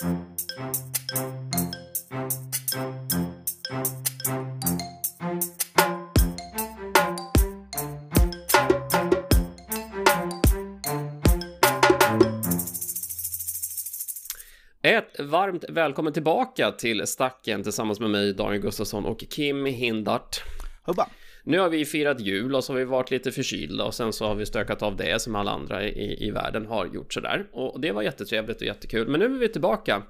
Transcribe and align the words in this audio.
Ett 0.00 0.04
varmt 15.20 15.64
välkommen 15.68 16.12
tillbaka 16.12 16.70
till 16.70 17.06
Stacken 17.06 17.62
tillsammans 17.62 18.00
med 18.00 18.10
mig, 18.10 18.34
Daniel 18.34 18.62
Gustafsson 18.62 19.04
och 19.04 19.24
Kim 19.30 19.66
Hindart. 19.66 20.40
Hubba. 20.84 21.08
Nu 21.48 21.58
har 21.58 21.68
vi 21.68 21.84
firat 21.84 22.20
jul 22.20 22.54
och 22.54 22.64
så 22.64 22.72
har 22.72 22.78
vi 22.78 22.84
varit 22.84 23.10
lite 23.10 23.32
förkylda 23.32 23.84
och 23.84 23.94
sen 23.94 24.12
så 24.12 24.26
har 24.26 24.34
vi 24.34 24.46
stökat 24.46 24.82
av 24.82 24.96
det 24.96 25.22
som 25.22 25.34
alla 25.34 25.50
andra 25.50 25.84
i, 25.84 26.26
i 26.26 26.30
världen 26.30 26.66
har 26.66 26.86
gjort 26.86 27.12
sådär. 27.12 27.46
Och 27.52 27.80
det 27.80 27.92
var 27.92 28.02
jättetrevligt 28.02 28.60
och 28.60 28.66
jättekul. 28.66 29.08
Men 29.08 29.20
nu 29.20 29.26
är 29.26 29.38
vi 29.38 29.48
tillbaka. 29.48 30.02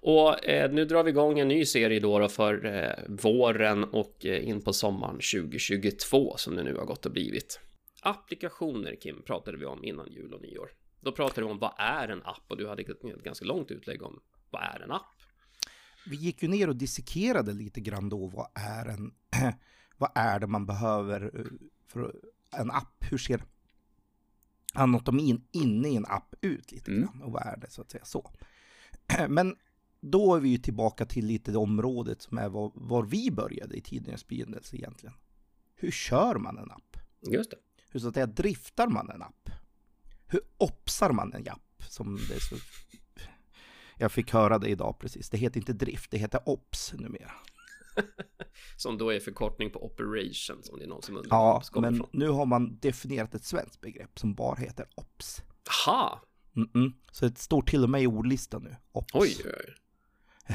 Och 0.00 0.44
eh, 0.44 0.72
nu 0.72 0.84
drar 0.84 1.02
vi 1.02 1.10
igång 1.10 1.38
en 1.38 1.48
ny 1.48 1.64
serie 1.64 2.00
då, 2.00 2.18
då 2.18 2.28
för 2.28 2.66
eh, 2.66 3.04
våren 3.08 3.84
och 3.84 4.26
eh, 4.26 4.48
in 4.48 4.60
på 4.60 4.72
sommaren 4.72 5.14
2022 5.14 6.34
som 6.36 6.56
det 6.56 6.62
nu 6.62 6.74
har 6.74 6.84
gått 6.84 7.06
och 7.06 7.12
blivit. 7.12 7.60
Applikationer, 8.02 8.96
Kim, 9.00 9.22
pratade 9.22 9.56
vi 9.56 9.64
om 9.64 9.84
innan 9.84 10.12
jul 10.12 10.34
och 10.34 10.42
nyår. 10.42 10.68
Då 11.00 11.12
pratade 11.12 11.46
vi 11.46 11.52
om 11.52 11.58
vad 11.58 11.72
är 11.78 12.08
en 12.08 12.22
app 12.22 12.44
och 12.48 12.56
du 12.56 12.68
hade 12.68 12.82
ett 12.82 13.24
ganska 13.24 13.44
långt 13.44 13.70
utlägg 13.70 14.02
om 14.02 14.20
vad 14.50 14.62
är 14.62 14.80
en 14.80 14.90
app. 14.90 15.16
Vi 16.10 16.16
gick 16.16 16.42
ju 16.42 16.48
ner 16.48 16.68
och 16.68 16.76
dissekerade 16.76 17.52
lite 17.52 17.80
grann 17.80 18.08
då, 18.08 18.26
vad 18.26 18.46
är 18.54 18.86
en, 18.86 19.12
vad 19.98 20.10
är 20.14 20.40
det 20.40 20.46
man 20.46 20.66
behöver 20.66 21.30
eh, 21.40 21.44
för 21.86 22.14
en 22.56 22.70
app? 22.70 23.04
Hur 23.10 23.18
ser 23.18 23.44
anatomin 24.74 25.44
inne 25.52 25.88
i 25.88 25.96
en 25.96 26.06
app 26.06 26.34
ut 26.40 26.72
lite 26.72 26.90
Mm. 26.90 27.02
grann? 27.02 27.22
Och 27.22 27.32
vad 27.32 27.42
är 27.46 27.56
det 27.56 27.70
så 27.70 27.82
att 27.82 27.90
säga 27.90 28.04
så? 28.04 28.30
Men 29.28 29.56
då 30.00 30.34
är 30.34 30.40
vi 30.40 30.48
ju 30.48 30.58
tillbaka 30.58 31.06
till 31.06 31.26
lite 31.26 31.50
det 31.52 31.58
området 31.58 32.22
som 32.22 32.38
är 32.38 32.48
var, 32.48 32.72
var 32.74 33.02
vi 33.02 33.30
började 33.30 33.76
i 33.76 33.80
tidernas 33.80 34.26
begynnelse 34.26 34.76
egentligen. 34.76 35.14
Hur 35.74 35.90
kör 35.90 36.34
man 36.38 36.58
en 36.58 36.70
app? 36.70 36.96
Just 37.32 37.50
det. 37.50 37.56
Hur 37.90 38.00
så 38.00 38.08
att 38.08 38.14
säga 38.14 38.26
driftar 38.26 38.88
man 38.88 39.10
en 39.10 39.22
app? 39.22 39.50
Hur 40.26 40.40
opsar 40.58 41.12
man 41.12 41.32
en 41.32 41.48
app? 41.48 41.82
Som 41.88 42.16
det 42.16 42.40
så... 42.40 42.56
Jag 43.96 44.12
fick 44.12 44.32
höra 44.32 44.58
det 44.58 44.68
idag 44.68 44.98
precis. 44.98 45.30
Det 45.30 45.36
heter 45.38 45.60
inte 45.60 45.72
drift, 45.72 46.10
det 46.10 46.18
heter 46.18 46.48
ops 46.48 46.92
numera. 46.92 47.32
Som 48.76 48.98
då 48.98 49.12
är 49.12 49.20
förkortning 49.20 49.70
på 49.70 49.84
operation 49.84 50.62
som 50.62 50.78
det 50.78 50.84
är 50.84 50.88
någon 50.88 51.02
som 51.02 51.16
undrar 51.16 51.36
Ja, 51.36 51.62
men 51.74 51.94
ifrån. 51.94 52.08
nu 52.12 52.28
har 52.28 52.46
man 52.46 52.78
definierat 52.78 53.34
ett 53.34 53.44
svenskt 53.44 53.80
begrepp 53.80 54.18
som 54.18 54.34
bara 54.34 54.54
heter 54.54 54.86
ops. 54.94 55.42
Aha! 55.86 56.22
Mm-mm. 56.56 56.92
Så 57.12 57.28
det 57.28 57.38
står 57.38 57.62
till 57.62 57.82
och 57.84 57.90
med 57.90 58.02
i 58.02 58.06
ordlistan 58.06 58.62
nu. 58.62 58.76
Ops. 58.92 59.14
Oj, 59.14 59.36
oj, 59.44 59.52
oj. 59.58 59.74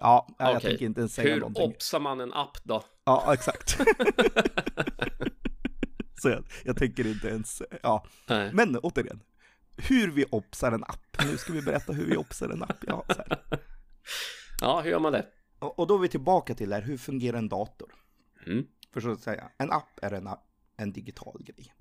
Ja, 0.00 0.28
jag 0.38 0.56
Okej. 0.56 0.70
tänker 0.70 0.86
inte 0.86 1.00
ens 1.00 1.14
säga 1.14 1.34
Hur 1.34 1.40
någonting. 1.40 1.70
opsar 1.70 2.00
man 2.00 2.20
en 2.20 2.32
app 2.32 2.58
då? 2.64 2.84
Ja, 3.04 3.34
exakt. 3.34 3.70
Så 6.22 6.28
jag, 6.28 6.44
jag 6.64 6.76
tänker 6.76 7.06
inte 7.06 7.28
ens, 7.28 7.62
ja. 7.82 8.06
Nej. 8.28 8.50
Men 8.52 8.76
återigen, 8.78 9.22
hur 9.76 10.10
vi 10.10 10.24
opsar 10.30 10.72
en 10.72 10.84
app. 10.84 11.16
Nu 11.24 11.36
ska 11.36 11.52
vi 11.52 11.62
berätta 11.62 11.92
hur 11.92 12.06
vi 12.06 12.16
opsar 12.16 12.48
en 12.48 12.62
app. 12.62 12.84
Ja. 12.86 13.04
Ja, 14.60 14.80
hur 14.80 14.90
gör 14.90 14.98
man 15.00 15.12
det? 15.12 15.26
Och, 15.58 15.78
och 15.78 15.86
då 15.86 15.94
är 15.94 15.98
vi 15.98 16.08
tillbaka 16.08 16.54
till 16.54 16.68
det 16.68 16.74
här, 16.74 16.82
hur 16.82 16.96
fungerar 16.96 17.38
en 17.38 17.48
dator? 17.48 17.94
Mm. 18.46 18.66
För 18.92 19.00
så 19.00 19.10
att 19.10 19.20
säga, 19.20 19.50
en 19.58 19.72
app 19.72 19.98
är 20.02 20.12
en, 20.12 20.28
en 20.76 20.92
digital 20.92 21.42
grej. 21.44 21.74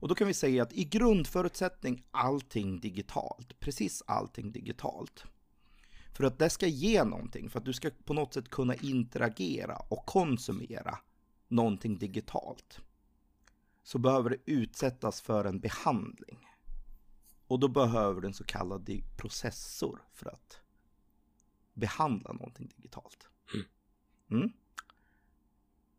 Och 0.00 0.08
då 0.08 0.14
kan 0.14 0.26
vi 0.26 0.34
säga 0.34 0.62
att 0.62 0.72
i 0.72 0.84
grundförutsättning 0.84 2.04
allting 2.10 2.80
digitalt, 2.80 3.60
precis 3.60 4.02
allting 4.06 4.52
digitalt. 4.52 5.24
För 6.12 6.24
att 6.24 6.38
det 6.38 6.50
ska 6.50 6.66
ge 6.66 7.04
någonting, 7.04 7.50
för 7.50 7.58
att 7.58 7.64
du 7.64 7.72
ska 7.72 7.90
på 8.04 8.14
något 8.14 8.34
sätt 8.34 8.48
kunna 8.48 8.74
interagera 8.74 9.76
och 9.76 10.06
konsumera 10.06 10.98
någonting 11.48 11.98
digitalt. 11.98 12.80
Så 13.82 13.98
behöver 13.98 14.30
det 14.30 14.52
utsättas 14.52 15.20
för 15.20 15.44
en 15.44 15.60
behandling. 15.60 16.38
Och 17.46 17.60
då 17.60 17.68
behöver 17.68 18.20
du 18.20 18.26
en 18.26 18.34
så 18.34 18.44
kallad 18.44 18.90
processor 19.16 20.02
för 20.12 20.28
att 20.28 20.60
behandla 21.78 22.32
någonting 22.32 22.70
digitalt. 22.76 23.28
Mm. 24.30 24.52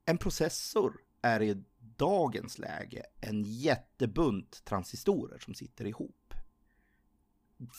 En 0.06 0.17
processor 0.17 1.01
är 1.22 1.41
i 1.41 1.63
dagens 1.79 2.57
läge 2.57 3.06
en 3.22 3.44
jättebunt 3.44 4.66
transistorer 4.66 5.39
som 5.39 5.53
sitter 5.53 5.85
ihop. 5.85 6.34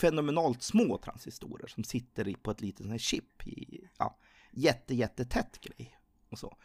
Fenomenalt 0.00 0.62
små 0.62 0.98
transistorer 0.98 1.66
som 1.66 1.84
sitter 1.84 2.34
på 2.42 2.50
ett 2.50 2.60
litet 2.60 2.78
sånt 2.78 2.90
här 2.90 2.98
chip 2.98 3.46
i 3.46 3.88
ja, 3.98 4.18
jätte, 4.52 4.94
jättetätt 4.94 5.60
grej. 5.60 5.98
Och 6.28 6.38
så. 6.38 6.56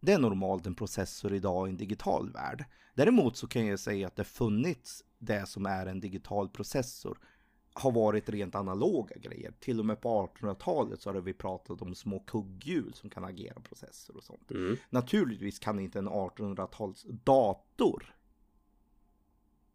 Det 0.00 0.12
är 0.12 0.18
normalt 0.18 0.66
en 0.66 0.74
processor 0.74 1.34
idag 1.34 1.68
i 1.68 1.70
en 1.70 1.76
digital 1.76 2.32
värld. 2.32 2.64
Däremot 2.94 3.36
så 3.36 3.46
kan 3.46 3.66
jag 3.66 3.80
säga 3.80 4.06
att 4.06 4.16
det 4.16 4.24
funnits 4.24 5.04
det 5.18 5.48
som 5.48 5.66
är 5.66 5.86
en 5.86 6.00
digital 6.00 6.48
processor 6.48 7.18
har 7.74 7.92
varit 7.92 8.28
rent 8.28 8.54
analoga 8.54 9.16
grejer. 9.16 9.52
Till 9.60 9.78
och 9.78 9.86
med 9.86 10.00
på 10.00 10.28
1800-talet 10.40 11.00
så 11.02 11.12
har 11.12 11.20
vi 11.20 11.32
pratat 11.32 11.82
om 11.82 11.94
små 11.94 12.18
kugghjul 12.20 12.94
som 12.94 13.10
kan 13.10 13.24
agera 13.24 13.60
processor 13.60 14.16
och 14.16 14.24
sånt. 14.24 14.50
Mm. 14.50 14.76
Naturligtvis 14.90 15.58
kan 15.58 15.78
inte 15.80 15.98
en 15.98 16.08
1800-tals 16.08 17.06
dator 17.24 18.14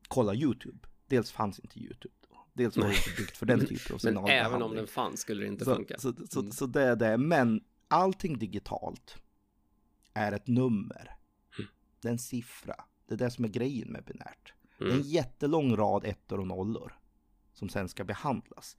kolla 0.08 0.34
YouTube. 0.36 0.80
Dels 1.08 1.32
fanns 1.32 1.60
inte 1.60 1.80
YouTube 1.80 2.14
då. 2.30 2.38
Dels 2.54 2.78
var 2.78 2.88
det 2.88 2.94
inte 2.96 3.10
byggt 3.18 3.38
för 3.38 3.46
den 3.46 3.60
typen 3.66 3.76
av 3.86 3.92
Men 3.92 4.00
signalbehandling. 4.00 4.46
även 4.46 4.62
om 4.62 4.76
den 4.76 4.88
fanns 4.88 5.20
skulle 5.20 5.42
det 5.42 5.48
inte 5.48 5.66
så, 5.66 5.76
funka. 5.76 5.98
Så, 6.00 6.14
så, 6.30 6.40
Mm. 6.40 6.52
så 6.52 6.66
det 6.66 6.82
är 6.84 6.96
det. 6.96 7.18
Men 7.18 7.64
allting 7.88 8.38
digitalt 8.40 9.16
är 10.14 10.32
ett 10.32 10.48
nummer. 10.48 11.16
Mm. 11.60 11.70
Det 12.02 12.08
är 12.08 12.12
en 12.12 12.20
siffra. 12.20 12.76
Det 13.08 13.14
är 13.14 13.18
det 13.18 13.32
som 13.32 13.46
är 13.46 13.50
grejen 13.50 13.92
med 13.92 14.04
binärt. 14.04 14.54
Det 14.78 14.84
är 14.86 14.90
Mm. 14.90 15.02
en 15.02 15.08
jättelång 15.08 15.76
rad 15.76 16.06
ettor 16.06 16.40
och 16.40 16.48
nollor 16.48 17.00
som 17.58 17.70
sen 17.70 17.90
ska 17.90 18.04
behandlas. 18.04 18.78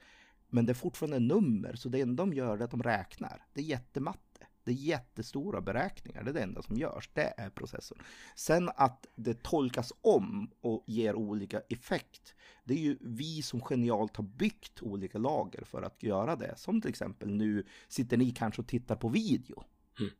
Men 0.48 0.66
det 0.66 0.72
är 0.72 0.74
fortfarande 0.74 1.18
nummer, 1.18 1.74
så 1.74 1.88
det 1.88 2.00
enda 2.00 2.22
de 2.22 2.32
gör 2.32 2.58
är 2.58 2.64
att 2.64 2.70
de 2.70 2.82
räknar. 2.82 3.46
Det 3.52 3.60
är 3.60 3.64
jättematte. 3.64 4.46
Det 4.64 4.70
är 4.70 4.74
jättestora 4.74 5.60
beräkningar. 5.60 6.22
Det 6.22 6.30
är 6.30 6.34
det 6.34 6.42
enda 6.42 6.62
som 6.62 6.76
görs. 6.76 7.10
Det 7.12 7.34
är 7.36 7.50
processorn. 7.50 8.02
Sen 8.36 8.70
att 8.76 9.06
det 9.14 9.42
tolkas 9.42 9.92
om 10.00 10.50
och 10.60 10.84
ger 10.86 11.14
olika 11.14 11.60
effekt. 11.60 12.34
Det 12.64 12.74
är 12.74 12.78
ju 12.78 12.98
vi 13.00 13.42
som 13.42 13.60
genialt 13.60 14.16
har 14.16 14.24
byggt 14.24 14.82
olika 14.82 15.18
lager 15.18 15.64
för 15.64 15.82
att 15.82 16.02
göra 16.02 16.36
det. 16.36 16.54
Som 16.56 16.80
till 16.80 16.90
exempel 16.90 17.30
nu 17.30 17.66
sitter 17.88 18.16
ni 18.16 18.30
kanske 18.30 18.62
och 18.62 18.68
tittar 18.68 18.96
på 18.96 19.08
video. 19.08 19.64
Mm. 19.98 20.10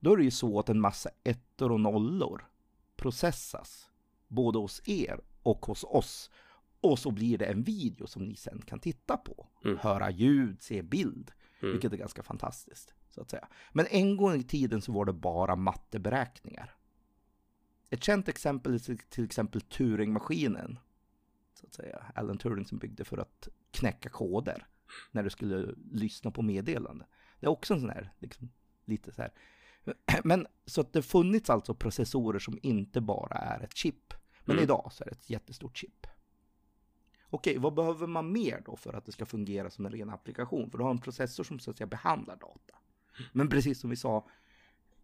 Då 0.00 0.12
är 0.12 0.16
det 0.16 0.24
ju 0.24 0.30
så 0.30 0.58
att 0.58 0.68
en 0.68 0.80
massa 0.80 1.10
ettor 1.24 1.72
och 1.72 1.80
nollor 1.80 2.48
processas 2.96 3.90
både 4.28 4.58
hos 4.58 4.88
er 4.88 5.20
och 5.42 5.66
hos 5.66 5.84
oss. 5.84 6.30
Och 6.80 6.98
så 6.98 7.10
blir 7.10 7.38
det 7.38 7.44
en 7.46 7.62
video 7.62 8.06
som 8.06 8.22
ni 8.24 8.36
sen 8.36 8.62
kan 8.62 8.78
titta 8.78 9.16
på. 9.16 9.46
Mm. 9.64 9.78
Höra 9.78 10.10
ljud, 10.10 10.62
se 10.62 10.82
bild. 10.82 11.32
Mm. 11.60 11.72
Vilket 11.72 11.92
är 11.92 11.96
ganska 11.96 12.22
fantastiskt. 12.22 12.94
Så 13.10 13.20
att 13.20 13.30
säga. 13.30 13.48
Men 13.72 13.86
en 13.90 14.16
gång 14.16 14.34
i 14.34 14.42
tiden 14.42 14.82
så 14.82 14.92
var 14.92 15.04
det 15.04 15.12
bara 15.12 15.56
matteberäkningar. 15.56 16.74
Ett 17.90 18.04
känt 18.04 18.28
exempel 18.28 18.74
är 18.74 18.78
till, 18.78 18.98
till 18.98 19.24
exempel 19.24 19.60
Turingmaskinen. 19.60 20.78
Så 21.60 21.66
att 21.66 21.74
säga. 21.74 22.04
Alan 22.14 22.38
Turing 22.38 22.64
som 22.64 22.78
byggde 22.78 23.04
för 23.04 23.18
att 23.18 23.48
knäcka 23.70 24.08
koder. 24.08 24.66
När 25.10 25.22
du 25.22 25.30
skulle 25.30 25.74
lyssna 25.92 26.30
på 26.30 26.42
meddelanden. 26.42 27.06
Det 27.40 27.46
är 27.46 27.50
också 27.50 27.74
en 27.74 27.80
sån 27.80 27.90
här, 27.90 28.12
liksom, 28.18 28.50
lite 28.84 29.12
så 29.12 29.22
här. 29.22 29.32
Men 30.24 30.46
så 30.66 30.80
att 30.80 30.92
det 30.92 31.02
funnits 31.02 31.50
alltså 31.50 31.74
processorer 31.74 32.38
som 32.38 32.58
inte 32.62 33.00
bara 33.00 33.36
är 33.38 33.60
ett 33.60 33.76
chip. 33.76 34.14
Men 34.44 34.56
Mm. 34.56 34.64
idag 34.64 34.88
så 34.92 35.04
är 35.04 35.06
det 35.08 35.12
ett 35.12 35.30
jättestort 35.30 35.76
chip. 35.76 36.06
Okej, 37.30 37.58
vad 37.58 37.74
behöver 37.74 38.06
man 38.06 38.32
mer 38.32 38.62
då 38.66 38.76
för 38.76 38.92
att 38.92 39.04
det 39.06 39.12
ska 39.12 39.26
fungera 39.26 39.70
som 39.70 39.86
en 39.86 39.92
ren 39.92 40.10
applikation? 40.10 40.70
För 40.70 40.78
du 40.78 40.84
har 40.84 40.90
en 40.90 40.98
processor 41.00 41.44
som 41.44 41.58
så 41.58 41.70
att 41.70 41.76
säga 41.76 41.86
behandlar 41.86 42.36
data. 42.36 42.78
Men 43.32 43.48
precis 43.48 43.80
som 43.80 43.90
vi 43.90 43.96
sa, 43.96 44.26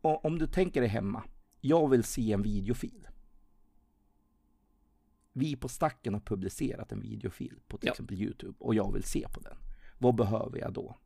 om 0.00 0.38
du 0.38 0.46
tänker 0.46 0.80
dig 0.80 0.90
hemma, 0.90 1.22
jag 1.60 1.88
vill 1.88 2.04
se 2.04 2.32
en 2.32 2.42
videofil. 2.42 3.08
Vi 5.32 5.56
på 5.56 5.68
Stacken 5.68 6.14
har 6.14 6.20
publicerat 6.20 6.92
en 6.92 7.00
videofil 7.00 7.58
på 7.68 7.78
till 7.78 7.86
Ja. 7.86 7.92
exempel 7.92 8.22
Youtube 8.22 8.54
och 8.58 8.74
jag 8.74 8.92
vill 8.92 9.02
se 9.02 9.26
på 9.34 9.40
den. 9.40 9.56
Vad 9.98 10.14
behöver 10.14 10.58
jag 10.58 10.72
då? 10.72 10.96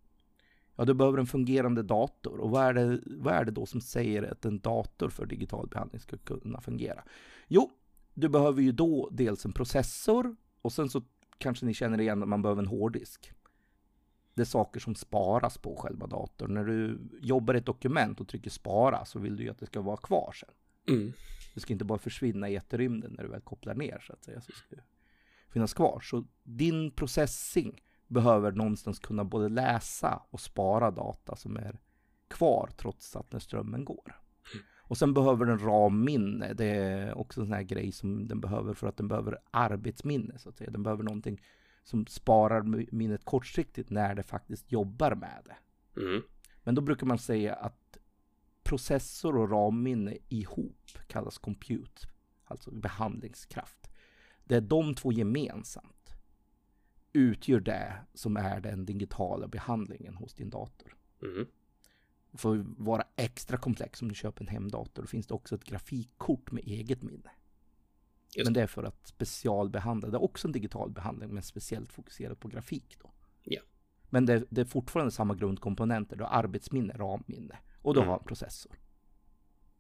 Ja, 0.77 0.85
du 0.85 0.95
behöver 0.95 1.19
en 1.19 1.27
fungerande 1.27 1.83
dator. 1.83 2.39
Och 2.41 2.51
vad 2.51 2.65
är, 2.65 2.75
det, 2.75 3.01
vad 3.07 3.35
är 3.35 3.45
det 3.45 3.51
då 3.51 3.67
som 3.67 3.81
säger 3.81 4.23
att 4.23 4.45
en 4.45 4.59
dator 4.59 5.09
för 5.09 5.27
digital 5.27 5.69
behandling 5.69 6.01
ska 6.01 6.17
kunna 6.19 6.61
fungera? 6.61 7.05
Jo, 7.49 7.71
du 8.15 8.29
behöver 8.29 8.63
ju 8.63 8.73
då 8.73 9.09
dels 9.13 9.45
en 9.45 9.53
processor 9.53 10.37
och 10.67 10.73
sen 10.73 10.89
så 10.89 11.03
kanske 11.39 11.67
ni 11.67 11.75
känner 11.75 12.01
igen 12.01 12.23
att 12.23 12.29
man 12.29 12.43
behöver 12.43 12.63
en 12.63 12.69
hårddisk. 12.69 13.33
Det 14.35 14.43
är 14.43 14.47
saker 14.47 14.81
som 14.81 14.95
sparas 14.95 15.59
på 15.59 15.77
själva 15.77 16.07
datorn. 16.07 16.55
När 16.55 16.65
du 16.65 16.99
jobbar 17.21 17.55
ett 17.55 17.67
dokument 17.67 18.21
och 18.21 18.29
trycker 18.29 18.51
spara 18.51 19.05
så 19.05 19.19
vill 19.19 19.37
du 19.37 19.43
ju 19.43 19.51
att 19.51 19.59
det 19.59 19.67
ska 19.67 19.81
vara 19.81 19.97
kvar 19.97 20.33
sen. 20.33 20.49
Mm. 20.97 21.13
Det 21.55 21.61
ska 21.61 21.73
inte 21.73 21.85
bara 21.85 21.99
försvinna 21.99 22.49
i 22.49 22.53
jätterymden 22.53 23.13
när 23.13 23.25
du 23.25 23.31
väl 23.31 23.41
kopplar 23.41 23.75
ner 23.75 23.99
så 24.07 24.13
att 24.13 24.25
säga. 24.25 24.41
Så 24.41 24.53
ska 24.53 24.77
det 24.77 24.83
finnas 25.49 25.75
kvar. 25.75 26.01
Så 26.01 26.25
din 26.43 26.91
processing 26.91 27.83
behöver 28.07 28.53
någonstans 28.53 28.99
kunna 28.99 29.25
både 29.25 29.49
läsa 29.49 30.23
och 30.31 30.41
spara 30.41 30.91
data 30.91 31.37
som 31.37 31.57
är 31.57 31.79
kvar 32.29 32.71
trots 32.77 33.17
att 33.17 33.33
när 33.33 33.41
strömmen 33.41 33.85
går. 33.85 34.21
Och 34.89 34.99
sen 34.99 35.15
behöver 35.15 35.47
den 35.47 35.59
RAM-minne. 35.59 36.53
Det 36.53 36.65
är 36.65 37.19
också 37.19 37.41
en 37.41 37.47
sån 37.47 37.55
här 37.55 37.63
grej 37.63 37.93
som 37.93 38.29
den 38.29 38.41
behöver 38.41 38.75
för 38.75 38.87
att 38.87 38.97
den 38.97 39.09
behöver 39.09 39.39
arbetsminne 39.51 40.39
så 40.39 40.49
att 40.49 40.57
säga. 40.57 40.71
Den 40.71 40.83
behöver 40.83 41.03
någonting 41.03 41.43
som 41.85 42.07
sparar 42.07 42.63
minnet 42.95 43.25
kortsiktigt 43.25 43.91
när 43.91 44.15
det 44.15 44.23
faktiskt 44.23 44.73
jobbar 44.73 45.15
med 45.15 45.43
det. 45.45 45.57
Mm. 46.01 46.23
Men 46.63 46.75
då 46.75 46.83
brukar 46.83 47.07
man 47.07 47.19
säga 47.19 47.55
att 47.55 47.99
processor 48.63 49.37
och 49.37 49.51
RAM-minne 49.51 50.17
ihop 50.29 50.99
kallas 51.07 51.39
compute, 51.39 52.07
alltså 52.45 52.71
behandlingskraft. 52.71 53.91
Det 54.45 54.57
är 54.57 54.61
de 54.61 54.95
två 54.95 55.13
gemensamt 55.13 56.17
utgör 57.13 57.61
det 57.61 57.93
som 58.15 58.37
är 58.37 58.61
den 58.61 58.87
digitala 58.87 59.49
behandlingen 59.49 60.17
hos 60.17 60.35
din 60.35 60.51
dator. 60.51 60.97
Mm. 61.23 61.47
För 62.37 62.59
att 62.59 62.67
vara 62.79 63.05
extra 63.17 63.57
komplex 63.57 64.03
om 64.03 64.09
du 64.09 64.15
köper 64.15 64.43
en 64.45 64.49
hemdator, 64.49 65.03
då 65.03 65.09
finns 65.09 65.27
det 65.27 65.35
också 65.35 65.55
ett 65.55 65.65
grafikkort 65.65 66.51
med 66.51 66.65
eget 66.67 67.03
minne. 67.03 67.31
Just 68.35 68.47
Men 68.47 68.53
det 68.55 68.63
är 68.63 68.67
för 68.67 68.85
att 68.85 69.07
specialbehandla. 69.07 70.09
Det 70.09 70.17
är 70.17 70.23
också 70.23 70.49
en 70.49 70.53
digital 70.53 70.91
behandling, 70.91 71.35
men 71.35 71.43
speciellt 71.43 71.93
fokuserat 71.93 72.41
på 72.41 72.49
grafik 72.49 72.97
då. 73.03 73.11
Ja. 73.43 73.61
Men 74.11 74.27
det, 74.27 74.45
det 74.51 74.61
är 74.61 74.65
fortfarande 74.65 75.11
samma 75.13 75.35
grundkomponenter. 75.35 76.17
Du 76.17 76.25
har 76.25 76.31
arbetsminne, 76.31 76.95
RAM-minne 76.95 77.59
och 77.83 77.95
du 77.95 78.01
Mm. 78.01 78.09
har 78.11 78.19
en 78.19 78.25
processor. 78.25 78.73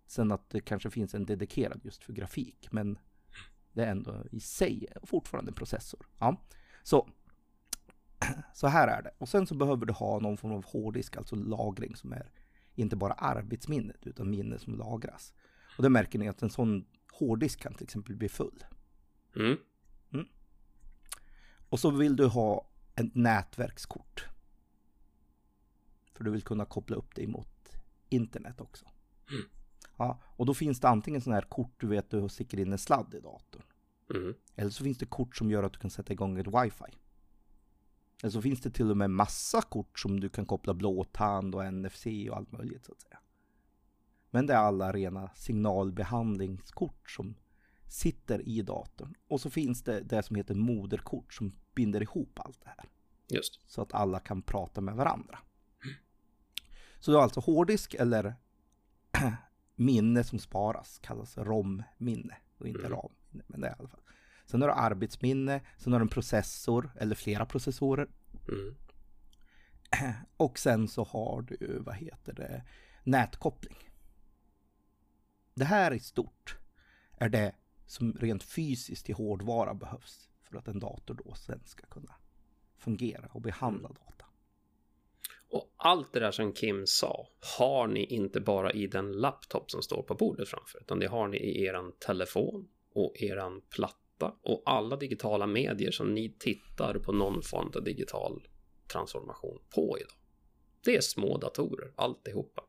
Sen 0.06 0.32
att 0.32 0.50
det 0.50 0.60
kanske 0.60 0.90
finns 0.90 1.14
en 1.14 1.26
dedikerad 1.26 1.80
just 1.84 2.04
för 2.04 2.12
grafik, 2.12 2.68
men 2.70 2.98
det 3.72 3.84
är 3.84 3.90
ändå 3.90 4.24
i 4.32 4.40
sig 4.40 4.86
fortfarande 5.02 5.50
en 5.50 5.54
processor. 5.54 6.06
Ja. 6.18 6.36
Så, 6.82 7.08
så 8.54 8.66
här 8.66 8.88
är 8.88 9.02
det. 9.02 9.10
Och 9.18 9.28
sen 9.28 9.46
så 9.46 9.54
behöver 9.54 9.86
du 9.86 9.92
ha 9.92 10.18
någon 10.20 10.36
form 10.36 10.52
av 10.52 10.64
hårddisk, 10.64 11.16
alltså 11.16 11.36
lagring 11.36 11.96
som 11.96 12.12
är 12.12 12.30
inte 12.76 12.96
bara 12.96 13.12
arbetsminnet 13.12 14.06
utan 14.06 14.30
minne 14.30 14.58
som 14.58 14.78
lagras. 14.78 15.32
Och 15.76 15.82
det 15.82 15.88
märker 15.88 16.18
ni 16.18 16.28
att 16.28 16.42
en 16.42 16.50
sån 16.50 16.86
hårddisk 17.12 17.60
kan 17.60 17.74
till 17.74 17.84
exempel 17.84 18.16
bli 18.16 18.28
full. 18.28 18.64
Mm. 19.36 19.56
Och 21.68 21.80
så 21.80 21.90
vill 21.90 22.16
du 22.16 22.26
ha 22.26 22.68
ett 22.94 23.14
nätverkskort. 23.14 24.26
För 26.12 26.24
du 26.24 26.30
vill 26.30 26.42
kunna 26.42 26.64
koppla 26.64 26.96
upp 26.96 27.14
dig 27.14 27.26
mot 27.26 27.76
internet 28.08 28.60
också. 28.60 28.86
Mm. 29.30 29.44
Ja, 29.96 30.20
och 30.24 30.46
då 30.46 30.54
finns 30.54 30.80
det 30.80 30.88
antingen 30.88 31.20
sådana 31.20 31.36
här 31.40 31.48
kort 31.48 31.80
du 31.80 31.86
vet 31.86 32.10
du 32.10 32.28
sticker 32.28 32.58
in 32.58 32.72
en 32.72 32.78
sladd 32.78 33.14
i 33.14 33.20
datorn. 33.20 33.62
Mm. 34.14 34.34
Eller 34.56 34.70
så 34.70 34.84
finns 34.84 34.98
det 34.98 35.06
kort 35.06 35.36
som 35.36 35.50
gör 35.50 35.62
att 35.62 35.72
du 35.72 35.78
kan 35.78 35.90
sätta 35.90 36.12
igång 36.12 36.38
ett 36.38 36.46
wifi. 36.46 36.98
Eller 38.22 38.30
så 38.30 38.42
finns 38.42 38.60
det 38.60 38.70
till 38.70 38.90
och 38.90 38.96
med 38.96 39.10
massa 39.10 39.62
kort 39.62 39.98
som 39.98 40.20
du 40.20 40.28
kan 40.28 40.46
koppla 40.46 40.74
blåtand 40.74 41.54
och 41.54 41.74
NFC 41.74 42.06
och 42.30 42.36
allt 42.36 42.52
möjligt 42.52 42.84
så 42.84 42.92
att 42.92 43.00
säga. 43.00 43.18
Men 44.30 44.46
det 44.46 44.54
är 44.54 44.58
alla 44.58 44.92
rena 44.92 45.30
signalbehandlingskort 45.34 47.10
som 47.10 47.34
sitter 47.88 48.48
i 48.48 48.62
datorn. 48.62 49.14
Och 49.28 49.40
så 49.40 49.50
finns 49.50 49.82
det 49.82 50.00
det 50.00 50.22
som 50.22 50.36
heter 50.36 50.54
moderkort 50.54 51.34
som 51.34 51.52
binder 51.74 52.02
ihop 52.02 52.40
allt 52.44 52.60
det 52.60 52.68
här. 52.68 52.84
Just. 53.28 53.60
Så 53.66 53.82
att 53.82 53.92
alla 53.94 54.20
kan 54.20 54.42
prata 54.42 54.80
med 54.80 54.94
varandra. 54.96 55.38
Så 57.00 57.10
du 57.10 57.16
har 57.16 57.22
alltså 57.22 57.40
hårddisk 57.40 57.94
eller 57.94 58.34
minne 59.74 60.24
som 60.24 60.38
sparas, 60.38 60.98
kallas 60.98 61.38
ROM-minne. 61.38 62.36
Och 62.58 62.68
inte 62.68 62.86
Mm. 62.86 62.92
RAM-minne, 62.92 63.44
men 63.46 63.60
det 63.60 63.66
är 63.66 63.72
i 63.72 63.76
alla 63.78 63.88
fall. 63.88 64.00
Sen 64.46 64.62
har 64.62 64.68
du 64.68 64.74
arbetsminne, 64.74 65.60
sen 65.78 65.92
har 65.92 66.00
du 66.00 66.04
en 66.04 66.08
processor 66.08 66.90
eller 66.96 67.14
flera 67.14 67.46
processorer. 67.46 68.08
Mm. 68.48 68.74
Och 70.36 70.58
sen 70.58 70.88
så 70.88 71.04
har 71.04 71.42
du, 71.42 71.78
vad 71.80 71.94
heter 71.94 72.32
det, 72.32 72.62
nätkoppling. 73.04 73.90
Det 75.54 75.64
här 75.64 75.92
i 75.92 75.98
stort 75.98 76.58
är 77.18 77.28
det 77.28 77.54
som 77.86 78.12
rent 78.12 78.42
fysiskt 78.42 79.10
i 79.10 79.12
hårdvara 79.12 79.74
behövs 79.74 80.28
för 80.42 80.58
att 80.58 80.68
en 80.68 80.80
dator 80.80 81.14
då 81.24 81.34
sen 81.34 81.60
ska 81.64 81.86
kunna 81.86 82.14
fungera 82.78 83.26
och 83.32 83.40
behandla 83.40 83.88
data. 83.88 84.26
Och 85.48 85.74
allt 85.76 86.12
det 86.12 86.20
där 86.20 86.30
som 86.30 86.52
Kim 86.52 86.86
sa 86.86 87.28
har 87.58 87.86
ni 87.86 88.04
inte 88.04 88.40
bara 88.40 88.72
i 88.72 88.86
den 88.86 89.12
laptop 89.12 89.70
som 89.70 89.82
står 89.82 90.02
på 90.02 90.14
bordet 90.14 90.48
framför, 90.48 90.80
utan 90.80 90.98
det 90.98 91.06
har 91.06 91.28
ni 91.28 91.36
i 91.36 91.64
eran 91.64 91.92
telefon 91.92 92.68
och 92.92 93.22
eran 93.22 93.62
platta 93.70 94.05
och 94.22 94.62
alla 94.66 94.96
digitala 94.96 95.46
medier 95.46 95.90
som 95.90 96.14
ni 96.14 96.36
tittar 96.38 96.98
på 96.98 97.12
någon 97.12 97.42
form 97.42 97.72
av 97.76 97.84
digital 97.84 98.48
transformation 98.92 99.58
på 99.74 99.98
idag. 99.98 100.12
Det 100.84 100.96
är 100.96 101.00
små 101.00 101.38
datorer, 101.38 101.92
alltihopa. 101.96 102.62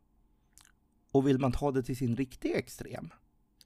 Och 1.12 1.28
vill 1.28 1.40
man 1.40 1.52
ta 1.52 1.72
det 1.72 1.84
till 1.84 1.98
sin 1.98 2.16
riktiga 2.16 2.58
extrem 2.58 3.10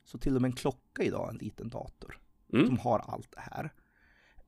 så 0.03 0.17
till 0.17 0.35
och 0.35 0.41
med 0.41 0.49
en 0.49 0.55
klocka 0.55 1.03
idag 1.03 1.27
är 1.27 1.31
en 1.31 1.37
liten 1.37 1.69
dator 1.69 2.21
Mm. 2.53 2.65
som 2.67 2.77
har 2.77 2.99
allt 2.99 3.31
det 3.31 3.39
här. 3.41 3.73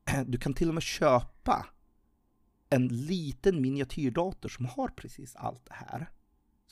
Du 0.25 0.37
kan 0.37 0.53
till 0.53 0.67
och 0.67 0.73
med 0.73 0.83
köpa 0.83 1.67
en 2.69 2.87
liten 2.87 3.61
miniatyrdator 3.61 4.49
som 4.49 4.65
har 4.65 4.87
precis 4.87 5.35
allt 5.35 5.65
det 5.65 5.73
här. 5.73 6.11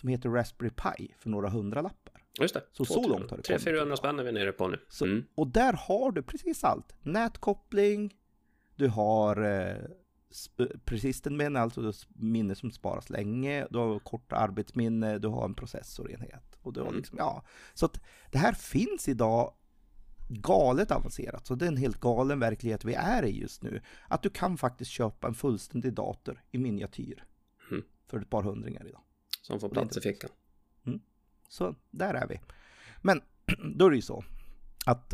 Som 0.01 0.09
heter 0.09 0.29
Raspberry 0.29 0.69
Pi 0.69 1.13
för 1.19 1.29
några 1.29 1.49
hundralappar. 1.49 2.23
Just 2.39 2.53
det. 2.53 2.63
Så- 2.71 2.85
så 2.85 3.07
långt 3.07 3.29
har 3.31 3.37
det 3.37 3.43
kommit 3.47 3.61
300-400 3.61 3.85
idag. 3.85 3.97
spänn 3.97 4.19
är 4.19 4.23
vi 4.23 4.31
nere 4.31 4.51
på 4.51 4.67
nu. 4.67 4.79
Så, 4.89 5.05
Mm. 5.05 5.25
Och 5.35 5.47
där 5.47 5.73
har 5.73 6.11
du 6.11 6.21
precis 6.23 6.63
allt. 6.63 6.95
Nätkoppling, 7.01 8.15
du 8.75 8.87
har 8.87 9.37
eh, 9.43 9.75
den 11.23 11.37
minne, 11.37 11.59
alltså 11.59 11.93
minne 12.13 12.55
som 12.55 12.71
sparas 12.71 13.09
länge, 13.09 13.67
du 13.69 13.77
har 13.77 13.99
kort 13.99 14.33
arbetsminne, 14.33 15.17
du 15.19 15.27
har 15.27 15.45
en 15.45 15.53
processorenhet. 15.53 16.57
Och 16.61 16.73
du 16.73 16.79
har 16.79 16.87
Mm. 16.87 16.97
liksom, 16.97 17.17
ja. 17.17 17.43
Så 17.73 17.85
att 17.85 18.01
det 18.31 18.37
här 18.37 18.53
finns 18.53 19.09
idag 19.09 19.53
galet 20.29 20.91
avancerat. 20.91 21.47
Så 21.47 21.55
det 21.55 21.65
är 21.65 21.67
en 21.67 21.77
helt 21.77 21.99
galen 21.99 22.39
verklighet 22.39 22.85
vi 22.85 22.93
är 22.93 23.23
i 23.25 23.39
just 23.41 23.63
nu. 23.63 23.81
Att 24.07 24.23
du 24.23 24.29
kan 24.29 24.57
faktiskt 24.57 24.91
köpa 24.91 25.27
en 25.27 25.33
fullständig 25.33 25.93
dator 25.93 26.43
i 26.51 26.57
miniatyr. 26.57 27.23
Mm. 27.71 27.83
För 28.07 28.19
ett 28.19 28.29
par 28.29 28.43
hundringar 28.43 28.87
idag. 28.87 29.01
Som 29.41 29.59
får 29.59 29.69
plats 29.69 29.97
i 29.97 30.01
fickan. 30.01 30.29
Så 31.51 31.75
där 31.89 32.13
är 32.13 32.27
vi. 32.27 32.39
Men 33.01 33.21
då 33.75 33.85
är 33.85 33.89
det 33.89 33.95
ju 33.95 34.01
så 34.01 34.23
att 34.85 35.13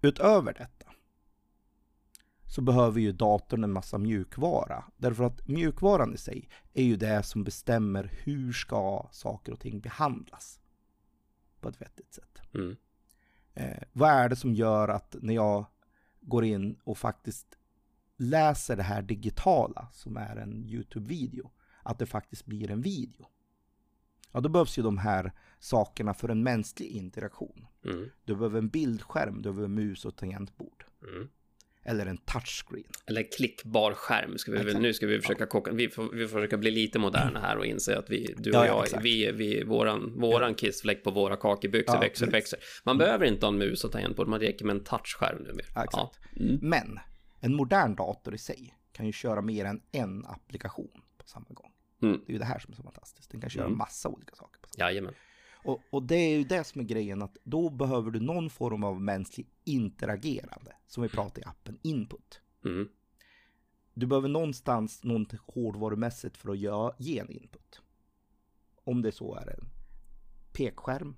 utöver 0.00 0.52
detta 0.52 0.92
så 2.46 2.60
behöver 2.60 3.00
ju 3.00 3.12
datorn 3.12 3.64
en 3.64 3.72
massa 3.72 3.98
mjukvara. 3.98 4.84
Därför 4.96 5.24
att 5.24 5.48
mjukvaran 5.48 6.14
i 6.14 6.16
sig 6.16 6.48
är 6.72 6.82
ju 6.82 6.96
det 6.96 7.22
som 7.22 7.44
bestämmer 7.44 8.12
hur 8.24 8.52
ska 8.52 9.08
saker 9.12 9.52
och 9.52 9.60
ting 9.60 9.80
behandlas 9.80 10.60
på 11.60 11.68
ett 11.68 11.80
vettigt 11.80 12.12
sätt. 12.12 12.40
Mm. 12.54 12.76
Eh, 13.54 13.82
vad 13.92 14.10
är 14.10 14.28
det 14.28 14.36
som 14.36 14.54
gör 14.54 14.88
att 14.88 15.16
när 15.20 15.34
jag 15.34 15.66
går 16.20 16.44
in 16.44 16.76
och 16.84 16.98
faktiskt 16.98 17.58
läser 18.16 18.76
det 18.76 18.82
här 18.82 19.02
digitala 19.02 19.88
som 19.92 20.16
är 20.16 20.36
en 20.36 20.64
Youtube-video, 20.64 21.50
att 21.82 21.98
det 21.98 22.06
faktiskt 22.06 22.46
blir 22.46 22.70
en 22.70 22.82
video? 22.82 23.26
Ja, 24.32 24.40
då 24.40 24.48
behövs 24.48 24.78
ju 24.78 24.82
de 24.82 24.98
här 24.98 25.32
sakerna 25.58 26.14
för 26.14 26.28
en 26.28 26.42
mänsklig 26.42 26.86
interaktion. 26.86 27.66
Mm. 27.84 28.10
Du 28.24 28.36
behöver 28.36 28.58
en 28.58 28.68
bildskärm, 28.68 29.42
du 29.42 29.52
behöver 29.52 29.68
mus 29.68 30.04
och 30.04 30.16
tangentbord. 30.16 30.84
Mm. 31.14 31.28
Eller 31.82 32.06
en 32.06 32.16
touchscreen. 32.16 32.92
Eller 33.06 33.32
klickbar 33.36 33.92
skärm. 33.92 34.38
Ska 34.38 34.52
vi, 34.52 34.74
nu 34.74 34.92
ska 34.92 35.06
vi 35.06 35.20
försöka 35.20 35.46
koka, 35.46 35.72
vi 35.72 35.88
får, 35.88 36.12
vi 36.12 36.28
får 36.28 36.38
försöka 36.38 36.58
bli 36.58 36.70
lite 36.70 36.98
moderna 36.98 37.40
här 37.40 37.56
och 37.56 37.66
inse 37.66 37.98
att 37.98 38.10
vi, 38.10 38.34
du 38.38 38.50
och 38.50 38.56
Ja, 38.56 38.66
ja, 38.66 38.72
jag, 38.72 38.84
exakt. 38.84 39.04
vi, 39.04 39.32
vi, 39.32 39.64
våran, 39.64 40.20
våran 40.20 40.54
kissfläck 40.54 41.04
på 41.04 41.10
våra 41.10 41.36
kakebyxor 41.36 41.94
Ja, 41.94 42.00
växer 42.00 42.26
och 42.26 42.34
växer. 42.34 42.58
Man 42.84 42.98
behöver 42.98 43.26
inte 43.26 43.46
ha 43.46 43.52
en 43.52 43.58
mus 43.58 43.84
och 43.84 43.92
tangentbord, 43.92 44.28
man 44.28 44.40
räcker 44.40 44.64
med 44.64 44.76
en 44.76 44.84
touchskärm 44.84 45.42
numera. 45.42 45.66
Ja, 45.74 45.84
exakt. 45.84 46.18
Mm. 46.36 46.58
Men 46.62 46.98
en 47.40 47.54
modern 47.54 47.94
dator 47.94 48.34
i 48.34 48.38
sig 48.38 48.74
kan 48.92 49.06
ju 49.06 49.12
köra 49.12 49.42
mer 49.42 49.64
än 49.64 49.82
en 49.92 50.26
applikation 50.26 51.02
på 51.18 51.26
samma 51.26 51.46
gång. 51.48 51.72
Mm. 52.02 52.20
Det 52.26 52.30
är 52.30 52.32
ju 52.32 52.38
det 52.38 52.44
här 52.44 52.58
som 52.58 52.72
är 52.72 52.76
så 52.76 52.82
fantastiskt. 52.82 53.30
Den 53.30 53.40
kan 53.40 53.50
köra 53.50 53.64
Mm. 53.66 53.78
massa 53.78 54.08
olika 54.08 54.34
saker. 54.34 54.60
På 54.60 54.68
samma 54.68 54.84
Jajamän. 54.90 55.14
Och, 55.64 55.80
och 55.90 56.02
det 56.02 56.14
är 56.16 56.38
ju 56.38 56.44
det 56.44 56.64
som 56.64 56.80
är 56.80 56.84
grejen 56.84 57.22
att 57.22 57.36
då 57.44 57.70
behöver 57.70 58.10
du 58.10 58.20
någon 58.20 58.50
form 58.50 58.84
av 58.84 59.00
mänsklig 59.00 59.46
interagerande. 59.64 60.76
Som 60.86 61.02
vi 61.02 61.08
pratar 61.08 61.42
i 61.42 61.44
appen 61.44 61.78
input. 61.82 62.40
Mm. 62.64 62.88
Du 63.94 64.06
behöver 64.06 64.28
någonstans 64.28 65.04
något 65.04 65.32
hårdvarumässigt 65.46 66.36
för 66.36 66.50
att 66.50 66.58
göra, 66.58 66.94
ge 66.98 67.18
en 67.18 67.30
input. 67.30 67.80
Om 68.84 69.02
det 69.02 69.12
så 69.12 69.34
är 69.34 69.50
en 69.50 69.68
pekskärm, 70.52 71.16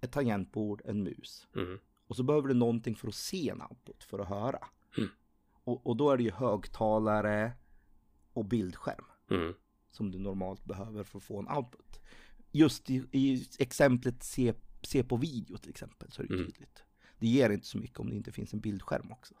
ett 0.00 0.12
tangentbord, 0.12 0.82
en 0.84 1.02
mus. 1.02 1.46
Mm. 1.56 1.78
Och 2.06 2.16
så 2.16 2.22
behöver 2.22 2.48
du 2.48 2.54
någonting 2.54 2.96
för 2.96 3.08
att 3.08 3.14
se 3.14 3.48
en 3.48 3.62
output, 3.62 4.04
för 4.04 4.18
att 4.18 4.28
höra. 4.28 4.68
Mm. 4.96 5.08
Och, 5.64 5.86
och 5.86 5.96
då 5.96 6.10
är 6.10 6.16
det 6.16 6.22
ju 6.22 6.30
högtalare 6.30 7.52
och 8.32 8.44
bildskärm 8.44 9.04
Mm. 9.30 9.54
Som 9.90 10.10
du 10.10 10.18
normalt 10.18 10.64
behöver 10.64 11.04
för 11.04 11.18
att 11.18 11.24
få 11.24 11.38
en 11.38 11.48
output. 11.48 12.00
Just 12.52 12.90
i, 12.90 13.04
i 13.12 13.46
exemplet 13.58 14.22
se, 14.22 14.54
se 14.82 15.02
på 15.04 15.16
video 15.16 15.56
till 15.56 15.70
exempel 15.70 16.10
så 16.12 16.22
är 16.22 16.26
det 16.26 16.34
Mm. 16.34 16.46
tydligt. 16.46 16.82
Det 17.18 17.26
ger 17.28 17.50
inte 17.50 17.66
så 17.66 17.78
mycket 17.78 17.98
om 18.00 18.10
det 18.10 18.16
inte 18.16 18.32
finns 18.32 18.52
en 18.54 18.60
bildskärm 18.60 19.12
också. 19.12 19.34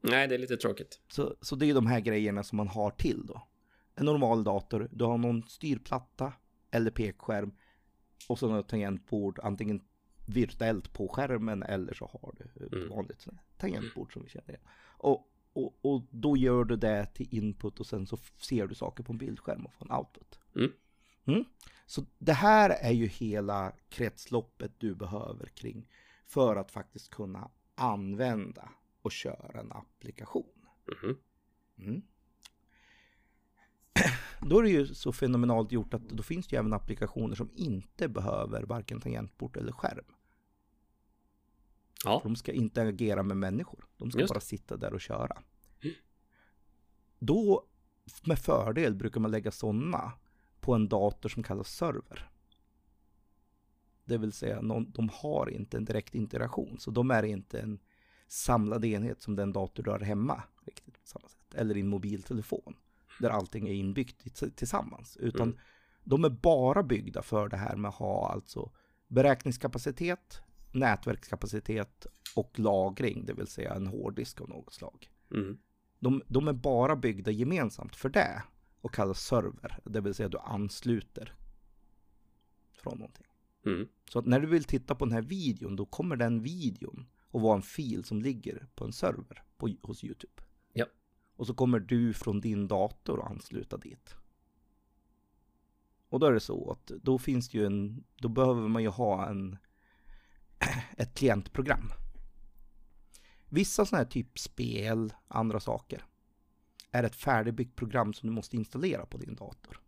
Nej, 0.00 0.28
det 0.28 0.34
är 0.34 0.38
lite 0.38 0.56
tråkigt. 0.56 1.00
Så, 1.08 1.34
så 1.40 1.56
det 1.56 1.66
är 1.70 1.74
de 1.74 1.86
här 1.86 2.00
grejerna 2.00 2.42
som 2.42 2.56
man 2.56 2.68
har 2.68 2.90
till 2.90 3.26
då. 3.26 3.48
En 3.94 4.04
normal 4.06 4.44
dator, 4.44 4.88
du 4.92 5.04
har 5.04 5.18
någon 5.18 5.48
styrplatta 5.48 6.32
eller 6.70 6.90
pekskärm 6.90 7.52
och 8.28 8.38
så 8.38 8.48
något 8.48 8.68
tangentbord, 8.68 9.38
antingen 9.42 9.80
virtuellt 10.26 10.92
på 10.92 11.08
skärmen 11.08 11.62
eller 11.62 11.94
så 11.94 12.06
har 12.06 12.34
du 12.38 12.76
Mm. 12.76 12.88
vanligt 12.88 13.26
tangentbord 13.58 14.12
som 14.12 14.22
vi 14.22 14.28
känner 14.28 14.48
igen. 14.48 14.60
Och, 14.80 15.27
och, 15.52 15.78
och 15.80 16.02
då 16.10 16.36
gör 16.36 16.64
du 16.64 16.76
det 16.76 17.06
till 17.06 17.28
input 17.30 17.80
och 17.80 17.86
sen 17.86 18.06
så 18.06 18.16
ser 18.36 18.66
du 18.66 18.74
saker 18.74 19.04
på 19.04 19.12
en 19.12 19.18
bildskärm 19.18 19.66
och 19.66 19.74
får 19.74 19.86
en 19.86 19.92
output. 19.98 20.38
Mm. 20.56 20.72
Mm. 21.24 21.44
Så 21.86 22.04
det 22.18 22.32
här 22.32 22.70
är 22.70 22.92
ju 22.92 23.06
hela 23.06 23.72
kretsloppet 23.88 24.72
du 24.78 24.94
behöver 24.94 25.46
kring 25.46 25.88
för 26.26 26.56
att 26.56 26.70
faktiskt 26.70 27.10
kunna 27.10 27.50
använda 27.74 28.68
och 29.02 29.12
köra 29.12 29.60
en 29.60 29.72
applikation. 29.72 30.66
Mhm. 30.86 31.16
Mm. 31.78 32.02
Då 34.48 34.58
är 34.58 34.62
det 34.62 34.70
ju 34.70 34.86
så 34.86 35.12
fenomenalt 35.12 35.72
gjort 35.72 35.94
att 35.94 36.08
då 36.08 36.22
finns 36.22 36.46
det 36.46 36.56
ju 36.56 36.60
även 36.60 36.72
applikationer 36.72 37.34
som 37.34 37.50
inte 37.54 38.08
behöver 38.08 38.62
varken 38.62 39.00
tangentbord 39.00 39.56
eller 39.56 39.72
skärm. 39.72 40.04
Ja, 42.04 42.20
De 42.24 42.36
ska 42.36 42.52
inte 42.52 42.82
agera 42.82 43.22
med 43.22 43.36
människor. 43.36 43.84
De 43.96 44.10
ska 44.10 44.20
Just 44.20 44.34
bara 44.34 44.40
sitta 44.40 44.76
där 44.76 44.92
och 44.92 45.00
köra. 45.00 45.42
Då 47.18 47.64
med 48.24 48.38
fördel 48.38 48.94
brukar 48.94 49.20
man 49.20 49.30
lägga 49.30 49.50
sådana 49.50 50.12
på 50.60 50.74
en 50.74 50.88
dator 50.88 51.28
som 51.28 51.42
kallas 51.42 51.68
server. 51.76 52.30
Det 54.04 54.18
vill 54.18 54.32
säga, 54.32 54.60
någon, 54.60 54.90
de 54.90 55.08
har 55.12 55.50
inte 55.50 55.76
en 55.76 55.84
direkt 55.84 56.14
interaktion, 56.14 56.76
så 56.78 56.90
de 56.90 57.10
är 57.10 57.22
inte 57.22 57.60
en 57.60 57.78
samlad 58.28 58.84
enhet 58.84 59.22
som 59.22 59.36
den 59.36 59.52
dator 59.52 59.82
du 59.82 59.90
har 59.90 60.00
hemma, 60.00 60.42
riktigt 60.66 61.00
på 61.00 61.06
samma 61.06 61.28
sätt. 61.28 61.54
Eller 61.54 61.76
en 61.76 61.88
mobiltelefon, 61.88 62.76
där 63.20 63.30
allting 63.30 63.68
är 63.68 63.72
inbyggt 63.72 64.56
tillsammans. 64.56 65.16
Utan 65.16 65.48
Mm. 65.48 65.58
de 66.04 66.24
är 66.24 66.30
bara 66.30 66.82
byggda 66.82 67.22
för 67.22 67.48
det 67.48 67.56
här 67.56 67.76
med 67.76 67.88
att 67.88 67.94
ha 67.94 68.28
alltså 68.32 68.72
beräkningskapacitet, 69.06 70.40
nätverkskapacitet 70.72 72.06
och 72.36 72.58
lagring, 72.58 73.26
det 73.26 73.32
vill 73.32 73.46
säga 73.46 73.74
en 73.74 73.86
hårddisk 73.86 74.40
av 74.40 74.48
något 74.48 74.72
slag. 74.72 75.10
mm. 75.34 75.58
De, 76.00 76.22
de 76.26 76.48
är 76.48 76.52
bara 76.52 76.96
byggda 76.96 77.30
gemensamt 77.30 77.96
för 77.96 78.08
det 78.08 78.42
och 78.80 78.94
kallas 78.94 79.20
server, 79.20 79.78
det 79.84 80.00
vill 80.00 80.14
säga 80.14 80.28
du 80.28 80.38
ansluter 80.38 81.34
från 82.72 82.98
någonting. 82.98 83.26
Mm. 83.66 83.88
Så 84.10 84.18
att 84.18 84.26
när 84.26 84.40
du 84.40 84.46
vill 84.46 84.64
titta 84.64 84.94
på 84.94 85.04
den 85.04 85.14
här 85.14 85.22
videon, 85.22 85.76
då 85.76 85.86
kommer 85.86 86.16
den 86.16 86.42
videon 86.42 87.06
att 87.32 87.42
vara 87.42 87.56
en 87.56 87.62
fil 87.62 88.04
som 88.04 88.22
ligger 88.22 88.66
på 88.74 88.84
en 88.84 88.92
server 88.92 89.42
på, 89.56 89.74
hos 89.82 90.04
YouTube. 90.04 90.42
Ja. 90.72 90.86
Och 91.36 91.46
så 91.46 91.54
kommer 91.54 91.78
du 91.80 92.12
från 92.12 92.40
din 92.40 92.68
dator 92.68 93.20
att 93.20 93.30
ansluta 93.30 93.76
dit. 93.76 94.14
Och 96.08 96.20
då 96.20 96.26
är 96.26 96.32
det 96.32 96.40
så 96.40 96.70
att 96.70 96.86
då 96.86 97.18
finns 97.18 97.48
det 97.48 97.58
ju 97.58 97.66
en, 97.66 98.04
då 98.16 98.28
behöver 98.28 98.68
man 98.68 98.82
ju 98.82 98.88
ha 98.88 99.28
en, 99.28 99.56
ett 100.96 101.14
klientprogram. 101.14 101.92
Vissa 103.48 103.84
sådana 103.84 104.04
här 104.04 104.10
typ 104.10 104.38
spel, 104.38 105.12
andra 105.28 105.60
saker, 105.60 106.04
är 106.90 107.02
ett 107.02 107.16
färdigbyggt 107.16 107.76
program 107.76 108.14
som 108.14 108.28
du 108.28 108.34
måste 108.34 108.56
installera 108.56 109.06
på 109.06 109.18
din 109.18 109.34
dator. 109.34 109.80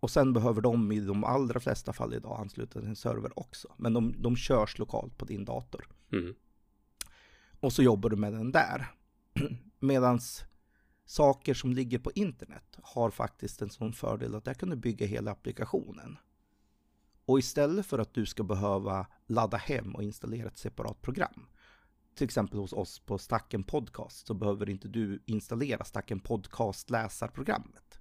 Och 0.00 0.10
sen 0.10 0.32
behöver 0.32 0.60
de 0.60 0.92
i 0.92 1.00
de 1.00 1.24
allra 1.24 1.60
flesta 1.60 1.92
fall 1.92 2.14
idag 2.14 2.40
ansluta 2.40 2.80
till 2.80 2.88
en 2.88 2.96
server 2.96 3.38
också. 3.38 3.74
Men 3.76 3.92
de, 3.92 4.14
de 4.18 4.36
körs 4.36 4.78
lokalt 4.78 5.18
på 5.18 5.24
din 5.24 5.44
dator. 5.44 5.88
Mm. 6.12 6.34
Och 7.60 7.72
så 7.72 7.82
jobbar 7.82 8.10
du 8.10 8.16
med 8.16 8.32
den 8.32 8.52
där. 8.52 8.86
Medans 9.78 10.44
saker 11.04 11.54
som 11.54 11.72
ligger 11.72 11.98
på 11.98 12.12
internet 12.14 12.78
har 12.82 13.10
faktiskt 13.10 13.62
en 13.62 13.70
sån 13.70 13.92
fördel 13.92 14.34
att 14.34 14.44
där 14.44 14.54
kan 14.54 14.70
du 14.70 14.76
bygga 14.76 15.06
hela 15.06 15.30
applikationen. 15.30 16.18
Och 17.26 17.38
istället 17.38 17.86
för 17.86 17.98
att 17.98 18.14
du 18.14 18.26
ska 18.26 18.42
behöva 18.42 19.06
ladda 19.26 19.56
hem 19.56 19.94
och 19.94 20.02
installera 20.02 20.48
ett 20.48 20.58
separat 20.58 21.02
program. 21.02 21.46
Till 22.14 22.24
exempel 22.24 22.58
hos 22.58 22.72
oss 22.72 22.98
på 22.98 23.18
Stacken 23.18 23.62
Podcast 23.64 24.26
så 24.26 24.34
behöver 24.34 24.70
inte 24.70 24.88
du 24.88 25.22
installera 25.26 25.84
Stacken 25.84 26.20
Podcast 26.20 26.90
läsarprogrammet. 26.90 28.00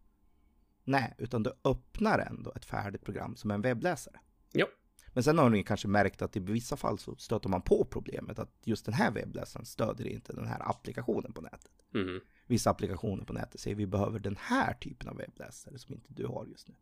Nej, 0.83 1.15
utan 1.17 1.43
du 1.43 1.53
öppnar 1.63 2.19
ändå 2.19 2.51
ett 2.55 2.65
färdigt 2.65 3.05
program 3.05 3.35
som 3.35 3.51
en 3.51 3.61
webbläsare. 3.61 4.19
Ja. 4.51 4.67
Men 5.13 5.23
sen 5.23 5.37
har 5.37 5.49
ni 5.49 5.63
kanske 5.63 5.87
märkt 5.87 6.21
att 6.21 6.35
i 6.35 6.39
vissa 6.39 6.77
fall 6.77 6.99
så 6.99 7.15
stöter 7.15 7.49
man 7.49 7.61
på 7.61 7.85
problemet 7.85 8.39
att 8.39 8.51
just 8.63 8.85
den 8.85 8.93
här 8.93 9.11
webbläsaren 9.11 9.65
stödjer 9.65 10.07
inte 10.07 10.33
den 10.33 10.47
här 10.47 10.69
applikationen 10.69 11.33
på 11.33 11.41
nätet. 11.41 11.71
Mm. 11.93 12.19
Vissa 12.47 12.69
applikationer 12.69 13.25
på 13.25 13.33
nätet 13.33 13.59
säger 13.59 13.75
vi 13.75 13.87
behöver 13.87 14.19
den 14.19 14.37
här 14.39 14.73
typen 14.73 15.09
av 15.09 15.17
webbläsare 15.17 15.77
som 15.77 15.93
inte 15.93 16.13
du 16.13 16.27
har 16.27 16.45
just 16.45 16.67
nu. 16.67 16.75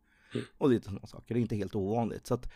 Och 0.58 0.70
lite 0.70 0.84
sådana 0.84 1.06
saker, 1.06 1.34
det 1.34 1.40
är 1.40 1.42
inte 1.42 1.56
helt 1.56 1.74
ovanligt. 1.74 2.26
Så 2.26 2.34
att, 2.34 2.52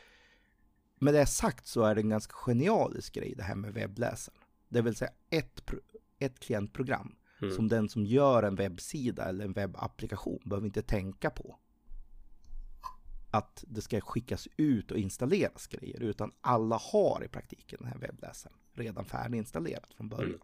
med 0.98 1.14
det 1.14 1.26
sagt 1.26 1.66
så 1.66 1.82
är 1.82 1.94
det 1.94 2.00
en 2.00 2.08
ganska 2.08 2.32
genialisk 2.34 3.14
grej 3.14 3.34
det 3.36 3.42
här 3.42 3.54
med 3.54 3.74
webbläsaren. 3.74 4.38
Det 4.68 4.82
vill 4.82 4.96
säga 4.96 5.10
ett, 5.30 5.70
ett 6.18 6.40
klientprogram 6.40 7.14
Mm. 7.42 7.54
som 7.54 7.68
den 7.68 7.88
som 7.88 8.04
gör 8.04 8.42
en 8.42 8.54
webbsida 8.54 9.24
eller 9.24 9.44
en 9.44 9.52
webbapplikation 9.52 10.40
behöver 10.44 10.66
inte 10.66 10.82
tänka 10.82 11.30
på. 11.30 11.56
Att 13.30 13.64
det 13.68 13.80
ska 13.80 14.00
skickas 14.00 14.48
ut 14.56 14.90
och 14.90 14.98
installeras 14.98 15.66
grejer, 15.66 16.00
utan 16.02 16.32
alla 16.40 16.76
har 16.92 17.22
i 17.24 17.28
praktiken 17.28 17.78
den 17.82 17.88
här 17.88 17.98
webbläsaren 17.98 18.56
redan 18.72 19.04
färdiginstallerat 19.04 19.94
från 19.94 20.08
början. 20.08 20.28
Mm. 20.28 20.40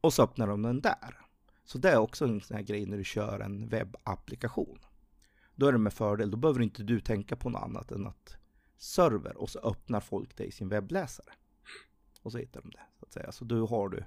Och 0.00 0.12
så 0.12 0.22
öppnar 0.22 0.46
de 0.46 0.62
den 0.62 0.80
där. 0.80 1.18
Så 1.64 1.78
det 1.78 1.90
är 1.90 1.98
också 1.98 2.24
en 2.24 2.40
sån 2.40 2.56
här 2.56 2.64
grej 2.64 2.86
när 2.86 2.96
du 2.96 3.04
kör 3.04 3.40
en 3.40 3.68
webbapplikation. 3.68 4.78
Då 5.60 5.66
är 5.66 5.72
det 5.72 5.78
med 5.78 5.92
fördel, 5.92 6.30
då 6.30 6.36
behöver 6.36 6.60
inte 6.60 6.82
du 6.82 7.00
tänka 7.00 7.36
på 7.36 7.50
något 7.50 7.62
annat 7.62 7.92
än 7.92 8.06
att 8.06 8.36
server 8.76 9.36
och 9.36 9.50
så 9.50 9.58
öppnar 9.58 10.00
folk 10.00 10.36
det 10.36 10.44
i 10.44 10.50
sin 10.50 10.68
webbläsare. 10.68 11.32
Och 12.22 12.32
så 12.32 12.38
hittar 12.38 12.60
de 12.60 12.70
det, 12.70 12.80
så 12.98 13.06
att 13.06 13.12
säga. 13.12 13.32
Så 13.32 13.44
då 13.44 13.66
har 13.66 13.88
du 13.88 14.04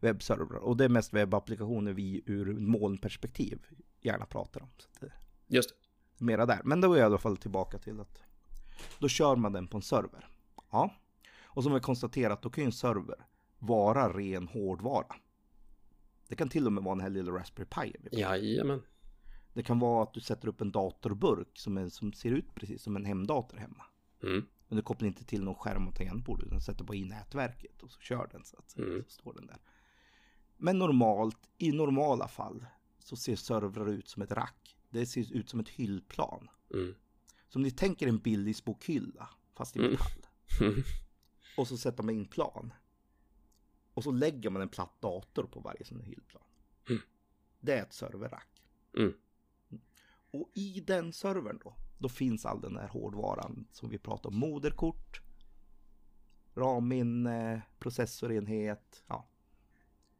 webbservrar. 0.00 0.58
Och 0.58 0.76
det 0.76 0.84
är 0.84 0.88
mest 0.88 1.12
webbapplikationer 1.12 1.92
vi 1.92 2.22
ur 2.26 2.54
molnperspektiv 2.60 3.66
gärna 4.00 4.26
pratar 4.26 4.62
om. 4.62 4.68
Så 4.78 4.88
det 5.00 5.12
Just 5.46 5.70
det. 6.18 6.24
mera 6.24 6.46
där. 6.46 6.60
Men 6.64 6.80
då 6.80 6.92
är 6.92 6.96
jag 6.96 7.04
i 7.04 7.06
alla 7.06 7.18
fall 7.18 7.36
tillbaka 7.36 7.78
till 7.78 8.00
att 8.00 8.22
då 8.98 9.08
kör 9.08 9.36
man 9.36 9.52
den 9.52 9.68
på 9.68 9.76
en 9.76 9.82
server. 9.82 10.28
Ja. 10.70 10.94
Och 11.42 11.62
som 11.62 11.74
vi 11.74 11.80
konstaterat, 11.80 12.42
då 12.42 12.50
kan 12.50 12.64
ju 12.64 12.66
en 12.66 12.72
server 12.72 13.26
vara 13.58 14.18
ren 14.18 14.48
hårdvara. 14.48 15.16
Det 16.28 16.36
kan 16.36 16.48
till 16.48 16.66
och 16.66 16.72
med 16.72 16.84
vara 16.84 16.92
en 16.92 17.00
här 17.00 17.10
lilla 17.10 17.32
Raspberry 17.32 17.66
Pi. 17.66 18.08
Jajamän. 18.12 18.82
Det 19.54 19.62
kan 19.62 19.78
vara 19.78 20.02
att 20.02 20.14
du 20.14 20.20
sätter 20.20 20.48
upp 20.48 20.60
en 20.60 20.72
datorburk 20.72 21.58
som, 21.58 21.78
är, 21.78 21.88
som 21.88 22.12
ser 22.12 22.30
ut 22.30 22.54
precis 22.54 22.82
som 22.82 22.96
en 22.96 23.04
hemdator 23.04 23.56
hemma. 23.56 23.84
Mm. 24.22 24.46
Men 24.68 24.76
du 24.76 24.82
kopplar 24.82 25.08
inte 25.08 25.24
till 25.24 25.42
någon 25.44 25.54
skärm 25.54 25.88
och 25.88 25.94
tangentbord 25.94 26.42
utan 26.42 26.60
sätter 26.60 26.84
bara 26.84 26.96
i 26.96 27.04
nätverket 27.04 27.82
och 27.82 27.90
så 27.90 28.00
kör 28.00 28.28
den 28.32 28.44
så 28.44 28.56
att. 28.58 28.76
Mm. 28.78 29.04
Så 29.04 29.10
står 29.10 29.34
den 29.34 29.46
där. 29.46 29.58
Men 30.56 30.78
normalt, 30.78 31.48
i 31.58 31.72
normala 31.72 32.28
fall 32.28 32.66
så 32.98 33.16
ser 33.16 33.36
servrar 33.36 33.88
ut 33.88 34.08
som 34.08 34.22
ett 34.22 34.32
rack. 34.32 34.76
Det 34.90 35.06
ser 35.06 35.32
ut 35.32 35.48
som 35.48 35.60
ett 35.60 35.68
hyllplan. 35.68 36.48
Mm. 36.74 36.94
Så 37.48 37.58
om 37.58 37.62
ni 37.62 37.70
tänker 37.70 38.06
en 38.08 38.18
Billys-bokhylla 38.18 39.28
fast 39.54 39.76
i 39.76 39.78
Mm. 39.78 39.90
metall. 39.90 40.26
Mm. 40.60 40.82
Och 41.56 41.68
så 41.68 41.76
sätter 41.76 42.02
man 42.02 42.14
in 42.14 42.26
plan. 42.26 42.72
Och 43.94 44.04
så 44.04 44.10
lägger 44.10 44.50
man 44.50 44.62
en 44.62 44.68
platt 44.68 45.00
dator 45.00 45.44
på 45.44 45.60
varje 45.60 45.84
sån 45.84 46.00
hyllplan. 46.00 46.44
Mm. 46.88 47.02
Det 47.60 47.72
är 47.78 47.82
ett 47.82 47.92
serverrack. 47.92 48.62
Mm. 48.96 49.12
Och 50.32 50.50
i 50.54 50.80
den 50.80 51.12
servern 51.12 51.58
då, 51.64 51.74
då 51.98 52.08
finns 52.08 52.46
all 52.46 52.60
den 52.60 52.76
här 52.76 52.88
hårdvaran 52.88 53.66
som 53.72 53.88
vi 53.90 53.98
pratar 53.98 54.30
om. 54.30 54.36
Moderkort, 54.38 55.20
RAM-minne, 56.54 57.62
processorenhet. 57.78 59.04
Ja. 59.06 59.28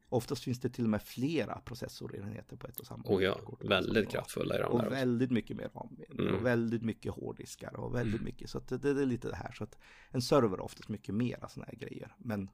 Oftast 0.09 0.43
finns 0.43 0.59
det 0.59 0.69
till 0.69 0.83
och 0.83 0.89
med 0.89 1.01
flera 1.01 1.59
processorenheter 1.59 2.55
på 2.57 2.67
ett 2.67 2.79
och 2.79 2.85
samma 2.85 3.03
Oh 3.05 3.23
ja, 3.23 3.29
moderkort. 3.29 3.63
väldigt 3.65 4.09
kraftfulla 4.09 4.55
i 4.55 4.57
de 4.57 4.63
och 4.65 4.77
där 4.77 4.85
också. 4.85 4.95
väldigt 4.95 5.31
mycket 5.31 5.57
mer 5.57 5.69
RAM-minne 5.73 6.21
Mm. 6.23 6.35
och 6.35 6.45
väldigt 6.45 6.81
mycket 6.83 7.13
hårddiskar 7.13 7.75
och 7.79 7.95
väldigt 7.95 8.21
mycket. 8.21 8.49
Så 8.49 8.59
det, 8.59 8.77
det 8.77 8.89
är 9.01 9.05
lite 9.05 9.29
det 9.29 9.35
här. 9.35 9.51
Så 9.51 9.63
att 9.63 9.77
en 10.11 10.21
server 10.21 10.57
är 10.57 10.61
oftast 10.61 10.89
mycket 10.89 11.15
mera 11.15 11.47
sådana 11.49 11.65
här 11.71 11.79
grejer. 11.79 12.15
Men, 12.17 12.49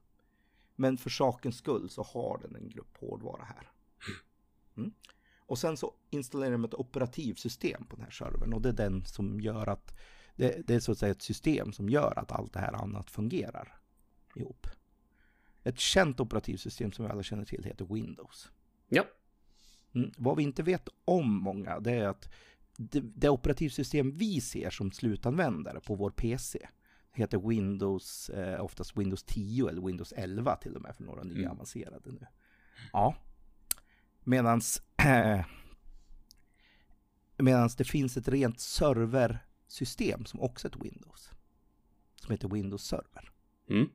men 0.76 0.96
för 0.98 1.10
sakens 1.10 1.56
skull 1.56 1.88
så 1.90 2.02
har 2.02 2.38
den 2.42 2.56
en 2.56 2.68
grupp 2.68 2.96
hårdvara 3.00 3.44
här. 3.44 3.70
Och 5.50 5.58
sen 5.58 5.76
så 5.76 5.94
installerar 6.10 6.52
de 6.52 6.64
ett 6.64 6.74
operativsystem 6.74 7.86
på 7.86 7.96
den 7.96 8.04
här 8.04 8.10
servern 8.10 8.52
och 8.52 8.62
det 8.62 8.68
är 8.68 8.72
den 8.72 9.04
som 9.04 9.40
gör 9.40 9.66
att 9.66 9.98
det, 10.36 10.66
det 10.66 10.74
är 10.74 10.80
så 10.80 10.92
att 10.92 10.98
säga 10.98 11.12
ett 11.12 11.22
system 11.22 11.72
som 11.72 11.88
gör 11.88 12.18
att 12.18 12.32
allt 12.32 12.52
det 12.52 12.60
här 12.60 12.72
annat 12.72 13.10
fungerar 13.10 13.80
ihop. 14.34 14.66
Ett 15.64 15.78
känt 15.78 16.20
operativsystem 16.20 16.92
som 16.92 17.04
vi 17.04 17.10
alla 17.10 17.22
känner 17.22 17.44
till 17.44 17.64
heter 17.64 17.84
Windows. 17.84 18.52
Ja. 18.88 19.04
Mm. 19.94 20.10
Vad 20.16 20.36
vi 20.36 20.42
inte 20.42 20.62
vet 20.62 20.88
om 21.04 21.42
många, 21.42 21.80
det 21.80 21.92
är 21.92 22.08
att 22.08 22.32
det, 22.76 23.00
det 23.00 23.28
operativsystem 23.28 24.16
vi 24.16 24.40
ser 24.40 24.70
som 24.70 24.92
slutanvändare 24.92 25.80
på 25.80 25.94
vår 25.94 26.10
PC, 26.10 26.68
heter 27.12 27.48
Windows, 27.48 28.30
eh, 28.30 28.64
oftast 28.64 28.96
Windows 28.96 29.22
10 29.22 29.68
eller 29.68 29.82
Windows 29.82 30.12
11 30.16 30.56
till 30.56 30.76
och 30.76 30.82
med 30.82 30.96
för 30.96 31.04
några 31.04 31.22
nya 31.22 31.38
Mm. 31.38 31.50
avancerade 31.50 32.12
nu. 32.12 32.26
Ja. 32.92 33.14
Medans, 34.30 34.82
medans 37.36 37.76
det 37.76 37.84
finns 37.84 38.16
ett 38.16 38.28
rent 38.28 38.60
serversystem 38.60 40.24
som 40.24 40.40
också 40.40 40.68
är 40.68 40.70
ett 40.70 40.84
Windows. 40.84 41.30
Som 42.14 42.30
heter 42.32 42.48
Windows 42.48 42.84
Server. 42.84 43.30
Mm. 43.70 43.88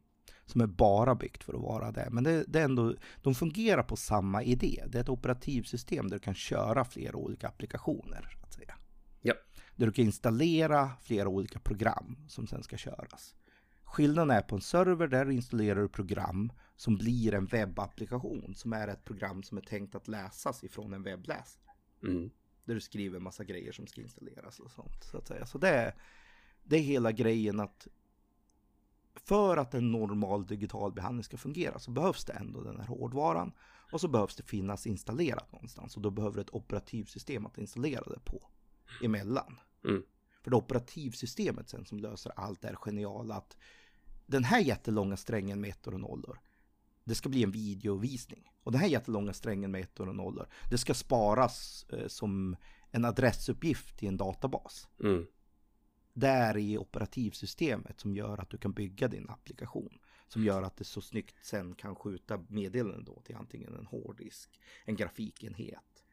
Som 0.46 0.62
är 0.62 0.68
bara 0.68 1.16
byggt 1.16 1.44
för 1.44 1.54
att 1.54 1.62
vara 1.62 1.92
det. 1.92 2.08
Men 2.12 2.24
det, 2.24 2.44
det 2.48 2.60
är 2.60 2.64
ändå, 2.64 2.96
de 3.22 3.36
fungerar 3.36 3.84
på 3.84 3.96
samma 3.96 4.44
idé. 4.44 4.84
Det 4.88 4.98
är 4.98 5.02
ett 5.02 5.10
operativsystem 5.10 6.10
där 6.10 6.18
du 6.18 6.24
kan 6.24 6.36
köra 6.36 6.86
flera 6.86 7.16
olika 7.16 7.48
applikationer. 7.48 8.38
Att 8.44 8.54
säga. 8.54 8.76
Ja. 9.22 9.34
Där 9.76 9.86
du 9.86 9.92
kan 9.92 10.06
installera 10.06 10.92
flera 11.02 11.28
olika 11.28 11.60
program 11.60 12.18
som 12.28 12.48
sen 12.48 12.64
ska 12.64 12.78
köras. 12.78 13.36
Skillnaden 13.84 14.38
är 14.38 14.42
på 14.42 14.56
en 14.56 14.62
server 14.62 15.08
där 15.08 15.30
installerar 15.30 15.82
du 15.82 15.90
program 15.90 16.52
som 16.76 16.98
blir 16.98 17.34
en 17.34 17.46
webbapplikation. 17.46 18.56
Som 18.56 18.74
är 18.74 18.88
ett 18.88 19.06
program 19.06 19.44
som 19.44 19.58
är 19.58 19.62
tänkt 19.62 19.96
att 19.96 20.08
läsas 20.08 20.64
ifrån 20.64 20.94
en 20.94 21.04
webbläsare. 21.04 21.72
Mm. 22.04 22.30
Där 22.66 22.74
du 22.74 22.82
skriver 22.82 23.20
massa 23.20 23.44
grejer 23.44 23.72
som 23.72 23.88
ska 23.88 24.02
installeras 24.02 24.60
och 24.60 24.72
sånt. 24.72 25.04
Så 25.04 25.18
att 25.18 25.28
säga. 25.28 25.46
Så 25.46 25.58
det 25.58 25.70
är, 25.70 25.96
det 26.64 26.76
är 26.76 26.82
hela 26.82 27.12
grejen 27.12 27.60
att 27.60 27.88
för 29.16 29.58
att 29.58 29.74
en 29.74 29.92
normal 29.92 30.46
digital 30.46 30.92
behandling 30.92 31.24
ska 31.24 31.38
fungera 31.38 31.80
så 31.80 31.92
behövs 31.92 32.26
det 32.26 32.34
ändå 32.34 32.62
den 32.62 32.80
här 32.80 32.88
hårdvaran. 32.88 33.52
Och 33.92 34.02
så 34.02 34.08
behövs 34.08 34.36
det 34.36 34.44
finnas 34.44 34.88
installerat 34.88 35.52
någonstans. 35.52 35.96
Och 35.96 36.02
då 36.02 36.12
behöver 36.12 36.42
ett 36.42 36.54
operativsystem 36.54 37.46
att 37.46 37.58
installera 37.58 38.04
det 38.04 38.20
på 38.20 38.50
emellan. 39.04 39.60
Mm. 39.84 40.04
För 40.44 40.52
det 40.52 40.58
operativsystemet 40.58 41.70
sen 41.70 41.86
som 41.86 42.00
löser 42.00 42.32
allt 42.36 42.66
är 42.66 42.76
geniala 42.76 43.36
att 43.36 43.58
den 44.26 44.44
här 44.44 44.60
jättelånga 44.60 45.18
strängen 45.18 45.62
med 45.62 45.70
ettor 45.70 45.94
och 45.94 46.00
nollor 46.00 46.40
det 47.06 47.16
ska 47.16 47.30
bli 47.30 47.44
en 47.44 47.52
videovisning. 47.52 48.52
Och 48.64 48.72
den 48.72 48.82
här 48.82 48.88
jättelånga 48.88 49.34
strängen 49.34 49.72
med 49.72 49.82
ettor 49.82 50.10
och 50.10 50.16
nollor 50.16 50.48
det 50.70 50.78
ska 50.78 50.94
sparas 50.94 51.86
eh, 51.90 52.08
som 52.08 52.56
en 52.92 53.06
adressuppgift 53.06 54.04
i 54.04 54.08
en 54.08 54.18
databas. 54.18 54.88
Mm. 55.04 55.26
Där 56.14 56.58
i 56.58 56.78
operativsystemet 56.78 58.00
som 58.00 58.16
gör 58.16 58.38
att 58.38 58.50
du 58.50 58.58
kan 58.58 58.74
bygga 58.74 59.08
din 59.08 59.30
applikation. 59.30 60.00
Som 60.28 60.44
gör 60.44 60.62
att 60.64 60.78
det 60.78 60.84
så 60.84 61.02
snyggt 61.02 61.46
sen 61.46 61.76
kan 61.76 61.96
skjuta 61.96 62.46
meddelanden 62.50 63.06
då 63.06 63.22
till 63.22 63.36
antingen 63.36 63.76
en 63.76 63.86
hårddisk, 63.86 64.62
en 64.86 64.96
grafikenhet. 64.96 66.04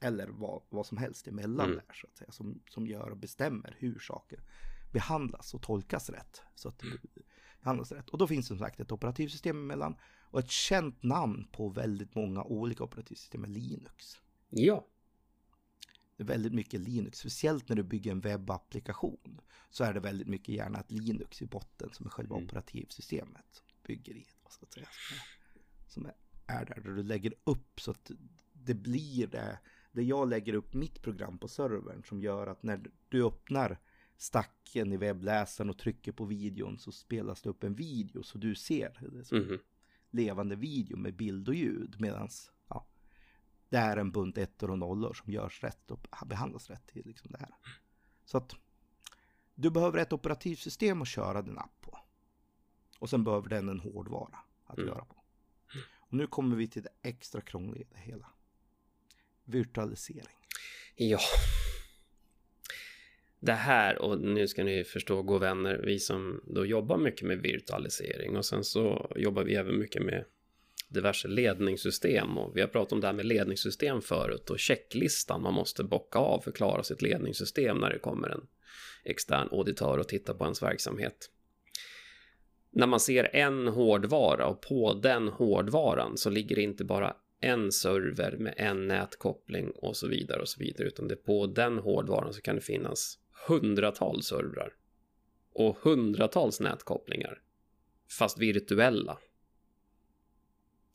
Eller 0.00 0.28
vad, 0.28 0.62
vad 0.68 0.86
som 0.86 0.98
helst 0.98 1.28
emellan 1.28 1.66
Mm. 1.66 1.76
där 1.76 1.94
så 1.94 2.06
att 2.06 2.16
säga. 2.16 2.30
Som, 2.32 2.62
som 2.68 2.86
gör 2.86 3.10
och 3.10 3.16
bestämmer 3.16 3.76
hur 3.78 3.98
saker 3.98 4.40
behandlas 4.92 5.54
och 5.54 5.62
tolkas 5.62 6.10
rätt. 6.10 6.42
Så 6.54 6.68
att 6.68 6.78
det 6.78 6.86
behandlas 7.60 7.92
rätt. 7.92 8.08
Och 8.08 8.18
då 8.18 8.26
finns 8.26 8.44
det 8.46 8.48
som 8.48 8.58
sagt 8.58 8.80
ett 8.80 8.92
operativsystem 8.92 9.56
emellan. 9.58 9.96
Och 10.30 10.38
ett 10.40 10.50
känt 10.50 11.02
namn 11.02 11.46
på 11.52 11.68
väldigt 11.68 12.14
många 12.14 12.42
olika 12.42 12.84
operativsystem 12.84 13.44
är 13.44 13.48
Linux. 13.48 14.20
Ja. 14.48 14.86
Det 16.16 16.22
är 16.22 16.26
väldigt 16.26 16.54
mycket 16.54 16.80
Linux, 16.80 17.18
speciellt 17.18 17.68
när 17.68 17.76
du 17.76 17.82
bygger 17.82 18.10
en 18.10 18.20
webbapplikation. 18.20 19.40
Så 19.70 19.84
är 19.84 19.94
det 19.94 20.00
väldigt 20.00 20.28
mycket 20.28 20.54
gärna 20.54 20.80
ett 20.80 20.90
Linux 20.90 21.42
i 21.42 21.46
botten 21.46 21.90
som 21.92 22.06
är 22.06 22.10
själva 22.10 22.36
Mm. 22.36 22.46
operativsystemet. 22.46 23.44
Som 23.50 23.66
bygger 23.86 24.14
i, 24.14 24.26
så 24.48 24.64
att 24.64 24.72
säga. 24.72 24.88
Som 25.88 26.06
är, 26.06 26.14
är 26.46 26.64
där, 26.64 26.80
där 26.80 26.90
du 26.90 27.02
lägger 27.02 27.34
upp 27.44 27.80
så 27.80 27.90
att 27.90 28.10
det 28.52 28.74
blir 28.74 29.26
det. 29.26 29.58
Det 29.92 30.02
jag 30.02 30.28
lägger 30.28 30.52
upp 30.54 30.74
mitt 30.74 31.02
program 31.02 31.38
på 31.38 31.48
servern 31.48 32.02
som 32.04 32.22
gör 32.22 32.46
att 32.46 32.62
när 32.62 32.90
du 33.08 33.26
öppnar 33.26 33.78
stacken 34.20 34.92
i 34.92 34.96
webbläsaren 34.96 35.70
och 35.70 35.78
trycker 35.78 36.12
på 36.12 36.24
videon 36.24 36.78
så 36.78 36.92
spelas 36.92 37.42
det 37.42 37.50
upp 37.50 37.64
en 37.64 37.74
video 37.74 38.22
så 38.22 38.38
du 38.38 38.54
ser 38.54 38.98
Mhm. 39.32 39.58
levande 40.10 40.56
video 40.56 40.96
med 40.96 41.14
bild 41.16 41.48
och 41.48 41.54
ljud 41.54 42.00
medans 42.00 42.52
ja, 42.68 42.86
det 43.68 43.76
är 43.76 43.96
en 43.96 44.12
bunt 44.12 44.38
ettor 44.38 44.70
och 44.70 44.78
nollor 44.78 45.14
som 45.14 45.32
görs 45.32 45.62
rätt 45.62 45.90
och 45.90 46.06
behandlas 46.26 46.70
rätt 46.70 46.96
i 46.96 47.02
liksom 47.02 47.30
det 47.32 47.38
här. 47.38 47.54
Så 48.24 48.38
att 48.38 48.54
du 49.54 49.70
behöver 49.70 49.98
ett 49.98 50.12
operativsystem 50.12 51.02
att 51.02 51.08
köra 51.08 51.42
din 51.42 51.58
app 51.58 51.80
på. 51.80 51.98
Och 52.98 53.10
sen 53.10 53.24
behöver 53.24 53.48
den 53.48 53.68
en 53.68 53.80
hårdvara 53.80 54.38
att 54.64 54.78
Mm. 54.78 54.88
göra 54.88 55.04
på. 55.04 55.14
Och 56.00 56.14
nu 56.14 56.26
kommer 56.26 56.56
vi 56.56 56.68
till 56.68 56.82
det 56.82 56.92
extra 57.08 57.40
krångliga 57.40 57.82
i 57.82 57.88
det 57.90 57.98
hela. 58.00 58.26
Virtualisering. 59.44 60.36
Ja. 60.96 61.18
Det 63.40 63.52
här, 63.52 64.02
och 64.02 64.20
nu 64.20 64.48
ska 64.48 64.64
ni 64.64 64.84
förstå, 64.84 65.22
gå 65.22 65.38
vänner, 65.38 65.80
vi 65.84 65.98
som 65.98 66.40
då 66.46 66.66
jobbar 66.66 66.98
mycket 66.98 67.26
med 67.26 67.38
virtualisering 67.38 68.36
och 68.36 68.44
sen 68.44 68.64
så 68.64 69.12
jobbar 69.16 69.44
vi 69.44 69.54
även 69.54 69.78
mycket 69.78 70.02
med 70.02 70.24
diverse 70.88 71.28
ledningssystem 71.28 72.38
och 72.38 72.56
vi 72.56 72.60
har 72.60 72.68
pratat 72.68 72.92
om 72.92 73.00
det 73.00 73.06
här 73.06 73.14
med 73.14 73.26
ledningssystem 73.26 74.02
förut 74.02 74.50
och 74.50 74.58
checklistan 74.58 75.42
man 75.42 75.54
måste 75.54 75.84
bocka 75.84 76.18
av 76.18 76.40
för 76.40 76.50
att 76.50 76.56
klara 76.56 76.82
sitt 76.82 77.02
ledningssystem 77.02 77.78
när 77.78 77.90
det 77.90 77.98
kommer 77.98 78.28
en 78.28 78.46
extern 79.04 79.48
auditör 79.52 79.98
och 79.98 80.08
tittar 80.08 80.34
på 80.34 80.44
ens 80.44 80.62
verksamhet. 80.62 81.30
När 82.70 82.86
man 82.86 83.00
ser 83.00 83.36
en 83.36 83.68
hårdvara 83.68 84.46
och 84.46 84.62
på 84.62 84.94
den 84.94 85.28
hårdvaran 85.28 86.16
så 86.16 86.30
ligger 86.30 86.56
det 86.56 86.62
inte 86.62 86.84
bara 86.84 87.16
en 87.40 87.72
server 87.72 88.36
med 88.36 88.54
en 88.56 88.88
nätkoppling 88.88 89.70
och 89.70 89.96
så 89.96 90.08
vidare 90.08 90.40
och 90.40 90.48
så 90.48 90.60
vidare 90.60 90.88
utan 90.88 91.08
det 91.08 91.16
på 91.16 91.46
den 91.46 91.78
hårdvaran 91.78 92.34
så 92.34 92.40
kan 92.40 92.54
det 92.54 92.60
finnas 92.62 93.18
hundratals 93.46 94.26
servrar 94.26 94.74
och 95.52 95.76
hundratals 95.82 96.60
nätkopplingar 96.60 97.40
fast 98.18 98.38
virtuella. 98.38 99.18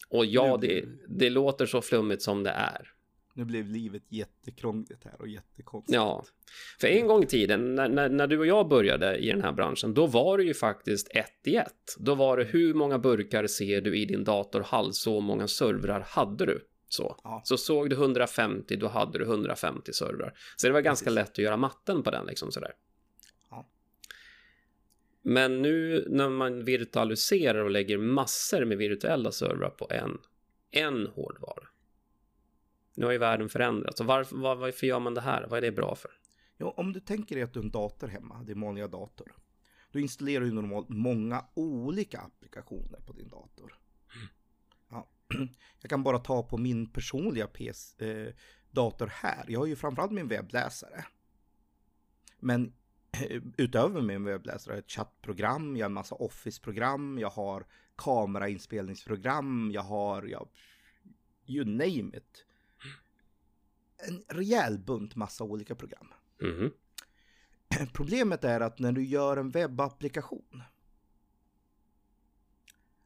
Och 0.09 0.25
ja, 0.25 0.57
det, 0.57 0.85
det 1.07 1.29
låter 1.29 1.65
så 1.65 1.81
flummigt 1.81 2.21
som 2.21 2.43
det 2.43 2.49
är. 2.49 2.93
Nu 3.35 3.45
blev 3.45 3.67
livet 3.67 4.03
jättekrångligt 4.09 5.03
här 5.03 5.21
och 5.21 5.27
jättekonstigt. 5.27 5.95
Ja, 5.95 6.25
för 6.79 6.87
en 6.87 7.07
gång 7.07 7.23
i 7.23 7.25
tiden 7.25 7.75
när, 7.75 7.89
när, 7.89 8.09
när 8.09 8.27
du 8.27 8.39
och 8.39 8.45
jag 8.45 8.67
började 8.67 9.17
i 9.17 9.27
den 9.27 9.41
här 9.41 9.51
branschen, 9.51 9.93
då 9.93 10.07
var 10.07 10.37
det 10.37 10.43
ju 10.43 10.53
faktiskt 10.53 11.07
ett 11.15 11.47
i 11.47 11.55
ett. 11.55 11.95
Då 11.97 12.15
var 12.15 12.37
det 12.37 12.43
hur 12.43 12.73
många 12.73 12.99
burkar 12.99 13.47
ser 13.47 13.81
du 13.81 13.97
i 13.97 14.05
din 14.05 14.23
datorhall, 14.23 14.93
så 14.93 15.19
många 15.19 15.47
servrar 15.47 16.05
hade 16.07 16.45
du. 16.45 16.67
Så. 16.93 17.15
Ja. 17.23 17.41
så 17.45 17.57
såg 17.57 17.89
du 17.89 17.95
150, 17.95 18.75
då 18.75 18.87
hade 18.87 19.19
du 19.19 19.25
150 19.25 19.93
servrar. 19.93 20.33
Så 20.55 20.67
det 20.67 20.73
var 20.73 20.81
ganska 20.81 21.05
Precis. 21.05 21.15
lätt 21.15 21.29
att 21.31 21.37
göra 21.37 21.57
matten 21.57 22.03
på 22.03 22.11
den 22.11 22.25
liksom 22.25 22.51
sådär. 22.51 22.71
Ja. 23.49 23.69
Men 25.21 25.61
nu 25.61 26.05
när 26.09 26.29
man 26.29 26.65
virtualiserar 26.65 27.63
och 27.63 27.71
lägger 27.71 27.97
massor 27.97 28.65
med 28.65 28.77
virtuella 28.77 29.31
servrar 29.31 29.69
på 29.69 29.87
en, 29.89 30.17
en 30.71 31.07
hårdvara. 31.07 31.67
Nu 32.95 33.05
har 33.05 33.11
ju 33.11 33.17
världen 33.17 33.49
förändrats. 33.49 34.01
Och 34.01 34.07
varför, 34.07 34.35
var, 34.35 34.55
varför 34.55 34.87
gör 34.87 34.99
man 34.99 35.13
det 35.13 35.21
här? 35.21 35.47
Vad 35.49 35.57
är 35.57 35.61
det 35.61 35.71
bra 35.71 35.95
för? 35.95 36.11
Ja, 36.57 36.73
om 36.77 36.93
du 36.93 36.99
tänker 36.99 37.35
dig 37.35 37.43
att 37.43 37.53
du 37.53 37.59
har 37.59 37.63
en 37.63 37.71
dator 37.71 38.07
hemma, 38.07 38.43
din 38.43 38.61
vanliga 38.61 38.87
dator. 38.87 39.35
Då 39.91 39.99
installerar 39.99 40.45
du 40.45 40.51
normalt 40.51 40.89
många 40.89 41.45
olika 41.53 42.19
applikationer 42.19 42.99
på 43.05 43.13
din 43.13 43.29
dator. 43.29 43.82
Ja. 45.33 45.47
Jag 45.81 45.89
kan 45.89 46.03
bara 46.03 46.19
ta 46.19 46.43
på 46.43 46.57
min 46.57 46.91
personliga 46.91 47.47
PC, 47.47 48.05
eh, 48.05 48.33
dator 48.71 49.07
här. 49.07 49.45
Jag 49.47 49.59
har 49.59 49.65
ju 49.65 49.75
framförallt 49.75 50.11
min 50.11 50.27
webbläsare. 50.27 51.05
Men 52.39 52.73
utöver 53.57 54.01
min 54.01 54.23
webbläsare 54.23 54.71
har 54.71 54.77
jag 54.77 54.83
ett 54.83 54.91
chattprogram, 54.91 55.77
jag 55.77 55.83
har 55.85 55.89
en 55.89 55.93
massa 55.93 56.15
Office-program, 56.15 57.19
jag 57.19 57.29
har 57.29 57.65
kamerainspelningsprogram, 57.95 59.71
jag 59.73 59.81
har, 59.81 60.23
ja, 60.23 60.49
you 61.45 61.65
name 61.65 62.17
it. 62.17 62.45
En 64.07 64.23
rejäl 64.37 64.79
bunt 64.79 65.15
massa 65.15 65.43
olika 65.43 65.75
program. 65.75 66.07
Mhm. 66.41 66.71
Problemet 67.93 68.43
är 68.43 68.59
att 68.59 68.79
när 68.79 68.91
du 68.91 69.05
gör 69.05 69.37
en 69.37 69.49
webbapplikation 69.49 70.63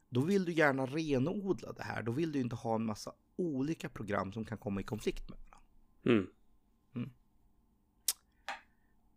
då 0.08 0.20
vill 0.20 0.44
du 0.44 0.52
gärna 0.52 0.86
renodla 0.86 1.72
det 1.72 1.82
här. 1.82 2.02
Då 2.02 2.12
vill 2.12 2.32
du 2.32 2.40
inte 2.40 2.56
ha 2.56 2.74
en 2.74 2.84
massa 2.84 3.12
olika 3.36 3.88
program 3.88 4.32
som 4.32 4.44
kan 4.44 4.58
komma 4.58 4.80
i 4.80 4.84
konflikt 4.84 5.28
med 5.28 5.38
varandra. 5.38 5.58
Mm. 6.04 6.28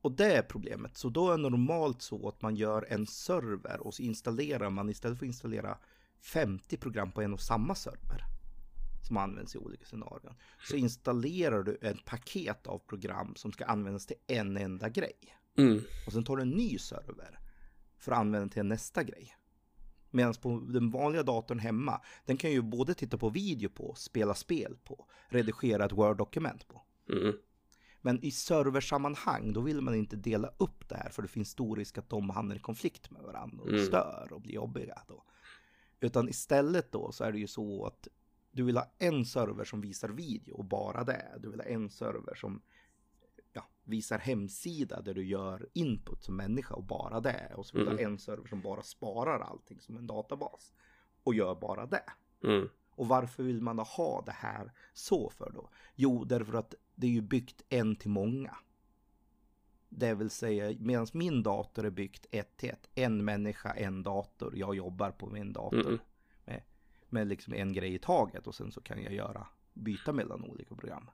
Och 0.01 0.12
det 0.12 0.36
är 0.36 0.41
problemet. 0.41 0.97
Så 0.97 1.10
då 1.10 1.32
är 1.32 1.38
det 1.38 1.43
normalt 1.43 2.01
så 2.01 2.27
att 2.27 2.41
man 2.41 2.56
gör 2.56 2.86
en 2.89 3.08
server 3.08 3.80
och 3.80 3.93
så 3.93 4.01
installerar 4.04 4.69
man 4.69 4.89
istället 4.89 5.19
för 5.19 5.25
att 5.25 5.27
installera 5.27 5.77
50 6.19 6.77
program 6.77 7.12
på 7.12 7.21
en 7.21 7.34
och 7.34 7.41
samma 7.41 7.75
server 7.75 8.23
som 9.08 9.17
används 9.17 9.56
i 9.56 9.58
olika 9.58 9.86
scenarion. 9.86 10.36
Så 10.69 10.75
installerar 10.75 11.63
du 11.63 11.75
ett 11.82 12.06
paket 12.06 12.67
av 12.67 12.80
program 12.80 13.36
som 13.36 13.51
ska 13.51 13.65
användas 13.65 14.06
till 14.06 14.17
en 14.27 14.58
enda 14.58 14.89
grej. 14.89 15.38
Mm. 15.58 15.82
Och 16.06 16.13
sen 16.13 16.23
tar 16.23 16.36
du 16.36 16.41
en 16.41 16.49
ny 16.49 16.77
server 16.77 17.39
för 17.97 18.12
att 18.12 18.17
använda 18.17 18.54
till 18.54 18.63
nästa 18.63 19.04
grej. 19.04 19.36
Medan 20.12 20.34
på 20.34 20.60
den 20.60 20.91
vanliga 20.91 21.24
datorn 21.24 21.60
hemma, 21.60 22.02
den 22.26 22.38
kan 22.38 22.52
ju 22.52 22.62
både 22.62 22.93
titta 22.93 23.17
på 23.17 23.30
video 23.30 23.69
på, 23.69 23.93
spela 23.97 24.34
spel 24.34 24.78
på, 24.84 25.06
redigera 25.30 25.86
ett 25.86 25.91
Word-dokument 25.91 26.67
på. 26.67 26.82
Mm. 27.10 27.36
Men 28.02 28.24
i 28.24 28.32
serversammanhang, 28.32 29.54
då 29.54 29.62
vill 29.62 29.82
man 29.82 29.95
inte 29.95 30.15
dela 30.15 30.52
upp 30.58 30.89
det 30.89 30.95
här 30.95 31.10
för 31.10 31.21
det 31.21 31.28
finns 31.28 31.50
stor 31.50 31.76
risk 31.76 31.97
att 31.97 32.10
de 32.10 32.30
hamnar 32.30 32.56
i 32.56 32.60
konflikt 32.60 33.12
med 33.12 33.21
varandra 33.21 33.63
och 33.63 33.69
Mm. 33.69 33.86
stör 33.86 34.28
och 34.32 34.41
blir 34.41 34.54
jobbiga 34.54 35.02
då. 35.08 35.24
Utan 36.00 36.30
istället 36.30 36.91
då 36.91 37.12
så 37.12 37.24
är 37.24 37.32
det 37.32 37.39
ju 37.39 37.47
så 37.47 37.86
att 37.86 38.08
du 38.52 38.63
vill 38.63 38.78
ha 38.78 38.91
en 38.97 39.26
server 39.26 39.63
som 39.63 39.82
visar 39.82 40.10
video 40.10 40.56
och 40.56 40.65
bara 40.65 41.04
det. 41.04 41.39
Du 41.39 41.50
vill 41.50 41.60
ha 41.60 41.67
en 41.67 41.89
server 41.89 42.36
som 42.36 42.62
visar 43.84 44.20
hemsida 44.20 45.02
där 45.02 45.13
du 45.13 45.24
gör 45.26 45.70
input 45.74 46.24
som 46.24 46.36
människa 46.36 46.76
och 46.76 46.84
bara 46.84 47.20
det. 47.20 47.52
Och 47.56 47.65
så 47.65 47.78
vill 47.78 47.86
du 47.86 47.91
Mm. 47.91 48.04
ha 48.06 48.12
en 48.12 48.17
server 48.20 48.48
som 48.48 48.62
bara 48.62 48.82
sparar 48.82 49.39
allting 49.39 49.80
som 49.82 49.98
en 49.98 50.08
databas 50.08 50.74
och 51.24 51.34
gör 51.36 51.56
bara 51.56 51.86
det. 51.86 52.04
Mm. 52.44 52.70
Och 52.89 53.08
varför 53.08 53.44
vill 53.44 53.62
man 53.62 53.76
då 53.76 53.84
ha 53.84 54.22
det 54.26 54.32
här 54.32 54.72
så 54.94 55.30
för 55.30 55.52
då? 55.52 55.70
Jo, 55.96 56.24
därför 56.24 56.54
att 56.54 56.76
det 56.96 57.08
är 57.08 57.12
ju 57.12 57.22
byggt 57.22 57.62
en 57.70 57.96
till 57.96 58.10
många. 58.10 58.58
Det 59.89 60.13
vill 60.13 60.30
säga, 60.30 60.76
medan 60.80 61.08
min 61.13 61.44
dator 61.44 61.86
är 61.86 61.89
byggt 61.89 62.26
ett 62.32 62.58
till 62.58 62.70
ett. 62.70 62.89
En 62.96 63.26
människa, 63.26 63.74
en 63.74 64.04
dator. 64.04 64.58
Jag 64.58 64.76
jobbar 64.76 65.12
på 65.12 65.28
min 65.28 65.54
dator. 65.54 65.88
Mm. 65.88 66.00
Med, 66.46 66.63
med 67.10 67.28
liksom 67.28 67.54
en 67.54 67.74
grej 67.74 67.94
i 67.94 68.00
taget 68.00 68.48
och 68.48 68.56
sen 68.56 68.72
så 68.72 68.82
kan 68.82 69.04
jag 69.04 69.13
göra 69.13 69.48
byta 69.74 70.13
mellan 70.13 70.44
olika 70.44 70.76
program. 70.76 71.10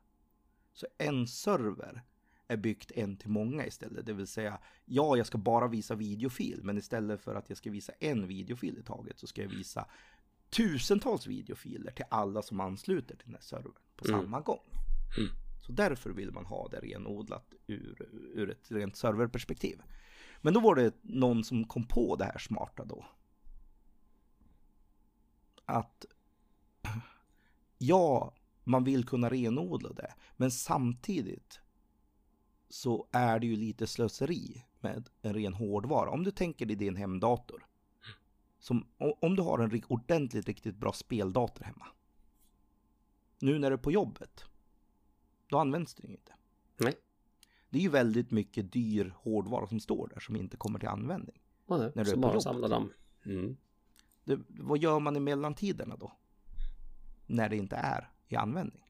Så 0.73 0.87
en 0.97 1.27
server 1.27 2.03
är 2.47 2.57
byggt 2.57 2.91
en 2.91 3.17
till 3.17 3.29
många 3.29 3.65
istället. 3.65 4.05
Det 4.05 4.13
vill 4.13 4.27
säga, 4.27 4.59
ja, 4.85 5.17
jag 5.17 5.27
ska 5.27 5.37
bara 5.37 5.67
visa 5.67 5.95
videofil, 5.95 6.59
men 6.63 6.77
istället 6.77 7.21
för 7.21 7.35
att 7.35 7.49
jag 7.49 7.57
ska 7.57 7.71
visa 7.71 7.91
en 7.99 8.27
videofil 8.27 8.77
i 8.77 8.83
taget 8.83 9.19
så 9.19 9.27
ska 9.27 9.41
jag 9.41 9.49
visa 9.49 9.85
tusentals 10.49 11.27
videofiler 11.27 11.91
till 11.91 12.05
alla 12.09 12.41
som 12.41 12.59
ansluter 12.59 13.15
till 13.15 13.25
den 13.25 13.35
här 13.35 13.41
servern 13.41 13.73
på 13.95 14.05
Mm. 14.07 14.21
samma 14.21 14.41
gång. 14.41 14.63
Mm. 15.17 15.29
Så 15.61 15.71
därför 15.71 16.09
vill 16.09 16.31
man 16.31 16.45
ha 16.45 16.67
det 16.67 16.79
renodlat 16.79 17.53
ur, 17.67 18.09
ur 18.33 18.49
ett 18.49 18.71
rent 18.71 18.95
serverperspektiv. 18.95 19.81
Men 20.41 20.53
då 20.53 20.59
var 20.59 20.75
det 20.75 20.93
någon 21.01 21.43
som 21.43 21.63
kom 21.63 21.83
på 21.83 22.15
det 22.15 22.25
här 22.25 22.37
smarta 22.37 22.85
då. 22.85 23.05
Att 25.65 26.05
ja, 27.77 28.33
man 28.63 28.83
vill 28.83 29.05
kunna 29.05 29.29
renodla 29.29 29.93
det, 29.93 30.13
men 30.37 30.51
samtidigt 30.51 31.59
så 32.69 33.07
är 33.11 33.39
det 33.39 33.47
ju 33.47 33.55
lite 33.55 33.87
slöseri 33.87 34.65
med 34.79 35.09
en 35.21 35.33
ren 35.33 35.53
hårdvara. 35.53 36.09
Om 36.09 36.23
du 36.23 36.31
tänker 36.31 36.65
dig 36.65 36.75
din 36.75 36.95
hemdator. 36.95 37.65
Som, 38.59 38.87
om 38.97 39.35
du 39.35 39.41
har 39.41 39.59
en 39.59 39.83
ordentligt, 39.87 40.47
riktigt 40.47 40.75
bra 40.75 40.93
speldator 40.93 41.63
hemma. 41.63 41.87
Nu 43.39 43.59
när 43.59 43.69
du 43.69 43.73
är 43.73 43.77
på 43.77 43.91
jobbet. 43.91 44.45
Då 45.47 45.57
används 45.57 45.95
den 45.95 46.11
inte. 46.11 46.33
Nej. 46.77 46.93
Det 47.69 47.77
är 47.77 47.81
ju 47.81 47.89
väldigt 47.89 48.31
mycket 48.31 48.71
dyr 48.71 49.13
hårdvara 49.17 49.67
som 49.67 49.79
står 49.79 50.07
där 50.07 50.19
som 50.19 50.35
inte 50.35 50.57
kommer 50.57 50.79
till 50.79 50.87
användning. 50.87 51.41
Det. 51.67 51.91
När 51.95 52.03
du 52.03 52.11
är 52.11 52.15
på 52.15 52.21
bara 52.21 52.31
jobbet. 52.31 52.43
samla 52.43 52.67
dem. 52.67 52.93
Mm. 53.25 53.57
Det, 54.23 54.39
vad 54.47 54.77
gör 54.77 54.99
man 54.99 55.15
i 55.15 55.19
mellantiderna 55.19 55.95
då? 55.95 56.11
När 57.25 57.49
det 57.49 57.57
inte 57.57 57.75
är 57.75 58.11
i 58.27 58.35
användning. 58.35 58.86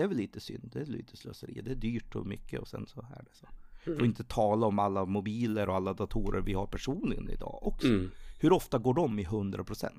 Det 0.00 0.04
är 0.04 0.08
väl 0.08 0.16
lite 0.16 0.40
synd, 0.40 0.70
det 0.72 0.80
är 0.80 0.86
lite 0.86 1.16
slöseri. 1.16 1.60
Det 1.62 1.70
är 1.70 1.74
dyrt 1.74 2.14
och 2.14 2.26
mycket 2.26 2.60
och 2.60 2.68
sen 2.68 2.86
så 2.86 3.00
är 3.00 3.24
det 3.24 3.36
så. 3.36 3.48
Mm. 3.86 3.98
Att 3.98 4.04
inte 4.04 4.24
tala 4.24 4.66
om 4.66 4.78
alla 4.78 5.04
mobiler 5.04 5.68
och 5.68 5.74
alla 5.74 5.94
datorer 5.94 6.40
vi 6.40 6.52
har 6.52 6.66
personligen 6.66 7.30
idag 7.30 7.58
också. 7.62 7.86
Mm. 7.86 8.10
Hur 8.40 8.52
ofta 8.52 8.78
går 8.78 8.94
de 8.94 9.18
i 9.18 9.24
100%? 9.24 9.90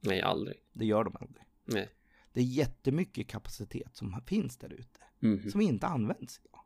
Nej, 0.00 0.22
aldrig. 0.22 0.56
Det 0.72 0.86
gör 0.86 1.04
de 1.04 1.16
aldrig. 1.20 1.44
Nej. 1.64 1.88
Det 2.32 2.40
är 2.40 2.44
jättemycket 2.44 3.28
kapacitet 3.28 3.96
som 3.96 4.20
finns 4.26 4.56
där 4.56 4.72
ute. 4.72 5.00
Mm. 5.22 5.50
Som 5.50 5.60
inte 5.60 5.86
används 5.86 6.40
idag. 6.44 6.60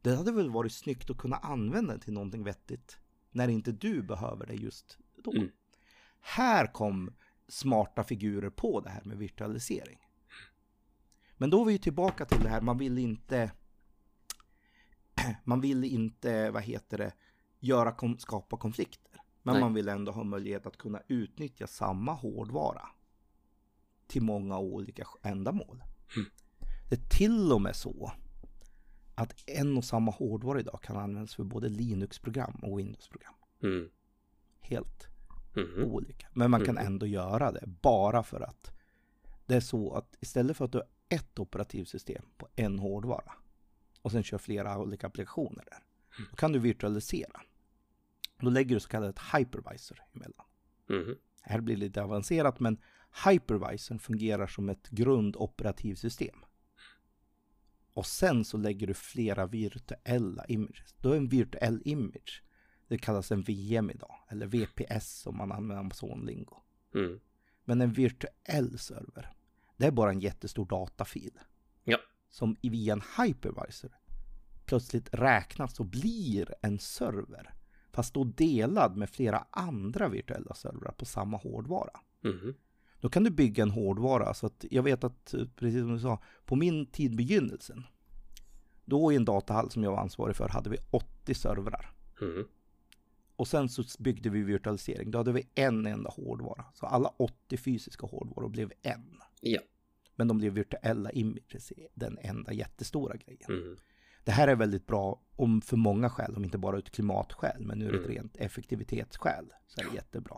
Det 0.00 0.16
hade 0.16 0.32
väl 0.32 0.50
varit 0.50 0.72
snyggt 0.72 1.10
att 1.10 1.18
kunna 1.18 1.36
använda 1.36 1.98
till 1.98 2.12
någonting 2.12 2.44
vettigt. 2.44 2.98
När 3.30 3.48
inte 3.48 3.72
du 3.72 4.02
behöver 4.02 4.46
det 4.46 4.54
just 4.54 4.98
då. 5.24 5.32
Mm. 5.32 5.48
Här 6.20 6.66
kom 6.66 7.10
smarta 7.48 8.04
figurer 8.04 8.50
på 8.50 8.80
det 8.80 8.90
här 8.90 9.02
med 9.04 9.18
virtualisering. 9.18 9.98
Men 11.42 11.50
då 11.50 11.60
är 11.60 11.64
vi 11.64 11.72
ju 11.72 11.78
tillbaka 11.78 12.24
till 12.24 12.40
det 12.40 12.48
här, 12.48 12.60
man 12.60 12.78
vill 12.78 12.98
inte 12.98 13.52
man 15.44 15.60
vill 15.60 15.84
inte, 15.84 16.50
vad 16.50 16.62
heter 16.62 16.98
det, 16.98 17.12
göra, 17.60 17.92
kom, 17.92 18.18
skapa 18.18 18.56
konflikter. 18.56 19.20
Men 19.42 19.52
Nej. 19.54 19.62
man 19.62 19.74
vill 19.74 19.88
ändå 19.88 20.12
ha 20.12 20.24
möjlighet 20.24 20.66
att 20.66 20.76
kunna 20.76 21.02
utnyttja 21.08 21.66
samma 21.66 22.12
hårdvara 22.12 22.88
till 24.06 24.22
många 24.22 24.58
olika 24.58 25.06
ändamål. 25.22 25.84
Mm. 26.16 26.28
Det 26.88 26.94
är 26.96 27.08
till 27.18 27.52
och 27.52 27.62
med 27.62 27.76
så 27.76 28.12
att 29.14 29.34
en 29.46 29.76
och 29.76 29.84
samma 29.84 30.10
hårdvara 30.10 30.60
idag 30.60 30.80
kan 30.82 30.96
användas 30.96 31.34
för 31.34 31.44
både 31.44 31.68
Linux-program 31.68 32.60
och 32.62 32.78
Windows-program. 32.78 33.34
Mm. 33.62 33.88
Helt 34.60 35.06
Mhm. 35.54 35.84
olika. 35.84 36.26
Men 36.32 36.50
man 36.50 36.64
kan 36.64 36.78
Mm. 36.78 36.86
ändå 36.86 37.06
göra 37.06 37.52
det 37.52 37.66
bara 37.66 38.22
för 38.22 38.40
att 38.40 38.72
det 39.46 39.56
är 39.56 39.60
så 39.60 39.94
att 39.94 40.16
istället 40.20 40.56
för 40.56 40.64
att 40.64 40.72
du 40.72 40.82
ett 41.12 41.38
operativsystem 41.38 42.24
på 42.36 42.48
en 42.56 42.78
hårdvara 42.78 43.32
och 44.02 44.12
sen 44.12 44.22
kör 44.22 44.38
flera 44.38 44.78
olika 44.78 45.06
applikationer 45.06 45.64
där. 45.64 45.84
Då 46.30 46.36
kan 46.36 46.52
du 46.52 46.58
virtualisera. 46.58 47.40
Då 48.40 48.50
lägger 48.50 48.74
du 48.74 48.80
så 48.80 48.88
kallat 48.88 49.18
hypervisor 49.34 50.02
emellan. 50.12 50.46
Mhm. 50.86 51.16
Här 51.42 51.60
blir 51.60 51.76
det 51.76 51.80
lite 51.80 52.02
avancerat 52.02 52.60
men 52.60 52.78
hypervisorn 53.26 53.98
fungerar 53.98 54.46
som 54.46 54.68
ett 54.68 54.88
grundoperativsystem. 54.88 56.44
Och 57.94 58.06
sen 58.06 58.44
så 58.44 58.56
lägger 58.56 58.86
du 58.86 58.94
flera 58.94 59.46
virtuella 59.46 60.44
images. 60.46 60.94
Då 61.00 61.12
är 61.12 61.16
en 61.16 61.28
virtuell 61.28 61.82
image. 61.84 62.42
Det 62.88 62.98
kallas 62.98 63.32
en 63.32 63.42
VM 63.42 63.90
idag. 63.90 64.14
Eller 64.28 64.46
VPS 64.46 65.26
om 65.26 65.36
man 65.36 65.52
använder 65.52 65.82
Amazon-lingo. 65.82 66.62
Mm. 66.94 67.20
Men 67.64 67.80
en 67.80 67.92
virtuell 67.92 68.78
server. 68.78 69.32
Det 69.76 69.86
är 69.86 69.90
bara 69.90 70.10
en 70.10 70.20
jättestor 70.20 70.66
datafil. 70.66 71.38
Ja. 71.84 71.98
Som 72.30 72.56
via 72.62 72.92
en 72.92 73.02
hypervisor 73.18 73.90
plötsligt 74.64 75.08
räknas 75.12 75.80
och 75.80 75.86
blir 75.86 76.54
en 76.62 76.78
server. 76.78 77.54
Fast 77.92 78.14
då 78.14 78.24
delad 78.24 78.96
med 78.96 79.10
flera 79.10 79.46
andra 79.50 80.08
virtuella 80.08 80.54
servrar 80.54 80.92
på 80.92 81.04
samma 81.04 81.36
hårdvara. 81.36 82.00
Mhm. 82.20 82.54
Då 83.00 83.08
kan 83.08 83.24
du 83.24 83.30
bygga 83.30 83.62
en 83.62 83.70
hårdvara. 83.70 84.34
Så 84.34 84.46
att 84.46 84.64
jag 84.70 84.82
vet 84.82 85.04
att, 85.04 85.34
precis 85.56 85.80
som 85.80 85.94
du 85.94 86.00
sa, 86.00 86.22
på 86.44 86.56
min 86.56 86.86
tid 86.86 87.16
begynnelsen. 87.16 87.84
Då 88.84 89.12
i 89.12 89.16
en 89.16 89.24
datahall 89.24 89.70
som 89.70 89.82
jag 89.82 89.90
var 89.90 89.98
ansvarig 89.98 90.36
för 90.36 90.48
hade 90.48 90.70
vi 90.70 90.78
80 90.90 91.34
servrar. 91.34 91.92
Mhm. 92.20 92.44
Och 93.36 93.48
sen 93.48 93.68
så 93.68 93.82
byggde 93.98 94.30
vi 94.30 94.42
virtualisering. 94.42 95.10
Då 95.10 95.18
hade 95.18 95.32
vi 95.32 95.48
en 95.54 95.86
enda 95.86 96.10
hårdvara. 96.10 96.64
Så 96.74 96.86
alla 96.86 97.08
80 97.16 97.56
fysiska 97.56 98.06
hårdvaror 98.06 98.48
blev 98.48 98.72
en. 98.82 99.22
Ja. 99.44 99.60
Men 100.16 100.28
de 100.28 100.38
blev 100.38 100.52
virtuella 100.52 101.10
images 101.12 101.72
den 101.94 102.18
enda 102.22 102.52
jättestora 102.52 103.16
grejen. 103.16 103.52
Mhm. 103.52 103.76
Det 104.24 104.32
här 104.32 104.48
är 104.48 104.56
väldigt 104.56 104.86
bra 104.86 105.22
om 105.36 105.60
för 105.62 105.76
många 105.76 106.10
skäl, 106.10 106.36
om 106.36 106.44
inte 106.44 106.58
bara 106.58 106.78
ut 106.78 106.90
klimatskäl, 106.90 107.66
men 107.66 107.82
ur 107.82 107.94
ett 107.94 108.04
Mm. 108.04 108.10
rent 108.10 108.36
effektivitetsskäl 108.36 109.52
så 109.66 109.80
är 109.80 109.84
det 109.84 109.94
jättebra. 109.94 110.36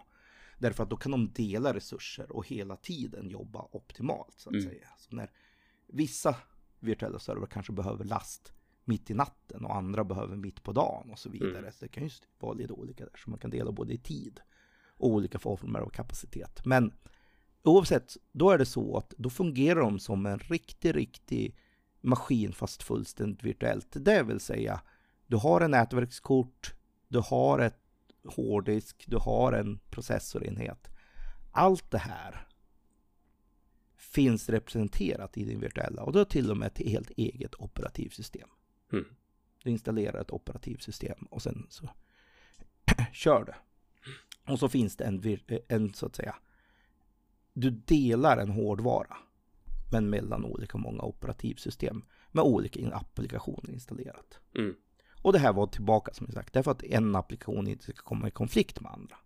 Därför 0.58 0.82
att 0.82 0.90
då 0.90 0.96
kan 0.96 1.12
de 1.12 1.32
dela 1.32 1.74
resurser 1.74 2.32
och 2.32 2.46
hela 2.48 2.76
tiden 2.76 3.28
jobba 3.30 3.68
optimalt 3.72 4.34
så 4.40 4.48
att 4.50 4.54
Mm. 4.54 4.66
säga. 4.66 4.88
Så 4.98 5.16
när 5.16 5.30
vissa 5.86 6.36
virtuella 6.80 7.18
server 7.18 7.46
kanske 7.46 7.72
behöver 7.72 8.04
last 8.04 8.52
mitt 8.84 9.10
i 9.10 9.14
natten 9.14 9.64
och 9.64 9.76
andra 9.76 10.04
behöver 10.04 10.36
mitt 10.36 10.62
på 10.62 10.72
dagen 10.72 11.10
och 11.10 11.18
så 11.18 11.30
vidare. 11.30 11.58
Mm. 11.58 11.72
Så 11.72 11.84
det 11.84 11.88
kan 11.88 12.04
ju 12.04 12.10
vara 12.38 12.52
lite 12.52 12.72
olika 12.72 13.04
där, 13.04 13.14
så 13.24 13.30
man 13.30 13.38
kan 13.38 13.50
dela 13.50 13.72
både 13.72 13.94
i 13.94 13.98
tid 13.98 14.40
och 14.96 15.08
olika 15.08 15.38
former 15.38 15.80
av 15.80 15.88
kapacitet. 15.88 16.64
Men 16.64 16.92
oavsett, 17.64 18.16
då 18.32 18.50
är 18.50 18.58
det 18.58 18.66
så 18.66 18.96
att 18.96 19.14
då 19.18 19.30
fungerar 19.30 19.80
de 19.80 19.98
som 19.98 20.26
en 20.26 20.38
riktig, 20.38 20.96
riktig 20.96 21.56
maskin 22.00 22.52
fast 22.52 22.82
fullständigt 22.82 23.44
virtuellt. 23.44 23.88
Det 23.90 24.22
vill 24.22 24.40
säga, 24.40 24.80
du 25.26 25.36
har 25.36 25.60
en 25.60 25.70
nätverkskort, 25.70 26.74
du 27.08 27.18
har 27.18 27.58
ett 27.58 27.78
hårddisk, 28.24 29.04
du 29.06 29.16
har 29.16 29.52
en 29.52 29.78
processorenhet. 29.90 30.90
Allt 31.52 31.90
det 31.90 31.98
här 31.98 32.48
finns 33.96 34.48
representerat 34.48 35.38
i 35.38 35.44
din 35.44 35.60
virtuella 35.60 36.02
och 36.02 36.12
du 36.12 36.18
har 36.18 36.24
till 36.24 36.50
och 36.50 36.56
med 36.56 36.66
ett 36.66 36.78
helt 36.78 37.10
eget 37.10 37.54
operativsystem. 37.54 38.48
Mm. 38.92 39.04
Du 39.62 39.70
installerar 39.70 40.20
ett 40.20 40.30
operativsystem 40.30 41.26
och 41.30 41.42
sen 41.42 41.66
så 41.70 41.88
kör 43.12 43.44
det. 43.44 43.56
Och 44.52 44.58
så 44.58 44.68
finns 44.68 44.96
det 44.96 45.04
en, 45.04 45.38
en 45.68 45.94
så 45.94 46.06
att 46.06 46.16
säga, 46.16 46.36
du 47.54 47.70
delar 47.70 48.36
en 48.36 48.50
hårdvara 48.50 49.16
men 49.92 50.10
mellan 50.10 50.44
olika 50.44 50.78
många 50.78 51.02
operativsystem 51.02 52.04
med 52.32 52.44
olika 52.44 52.94
applikationer 52.94 53.70
installerat. 53.70 54.40
Mm. 54.54 54.74
Och 55.22 55.32
det 55.32 55.38
här 55.38 55.52
var 55.52 55.66
tillbaka 55.66 56.14
som 56.14 56.32
sagt, 56.32 56.52
därför 56.52 56.70
att 56.70 56.82
en 56.82 57.16
applikation 57.16 57.68
inte 57.68 57.84
ska 57.84 57.92
komma 57.92 58.28
i 58.28 58.30
konflikt 58.30 58.80
med 58.80 58.92
andra. 58.92 59.16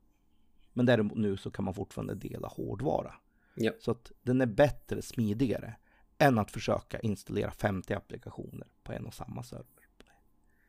Men 0.73 0.87
däremot 0.87 1.19
nu 1.19 1.37
så 1.37 1.51
kan 1.51 1.64
man 1.64 1.75
fortfarande 1.75 2.14
dela 2.14 2.49
hårdvara. 2.49 3.14
Ja. 3.55 3.73
Så 3.81 3.91
att 3.91 4.12
den 4.23 4.41
är 4.41 4.47
bättre, 4.47 5.03
smidigare 5.03 5.77
än 6.19 6.38
att 6.38 6.51
försöka 6.51 7.01
installera 7.01 7.51
50 7.51 7.95
applikationer 7.95 8.69
på 8.83 8.93
en 8.93 9.07
och 9.07 9.14
samma 9.14 9.43
server. 9.43 9.67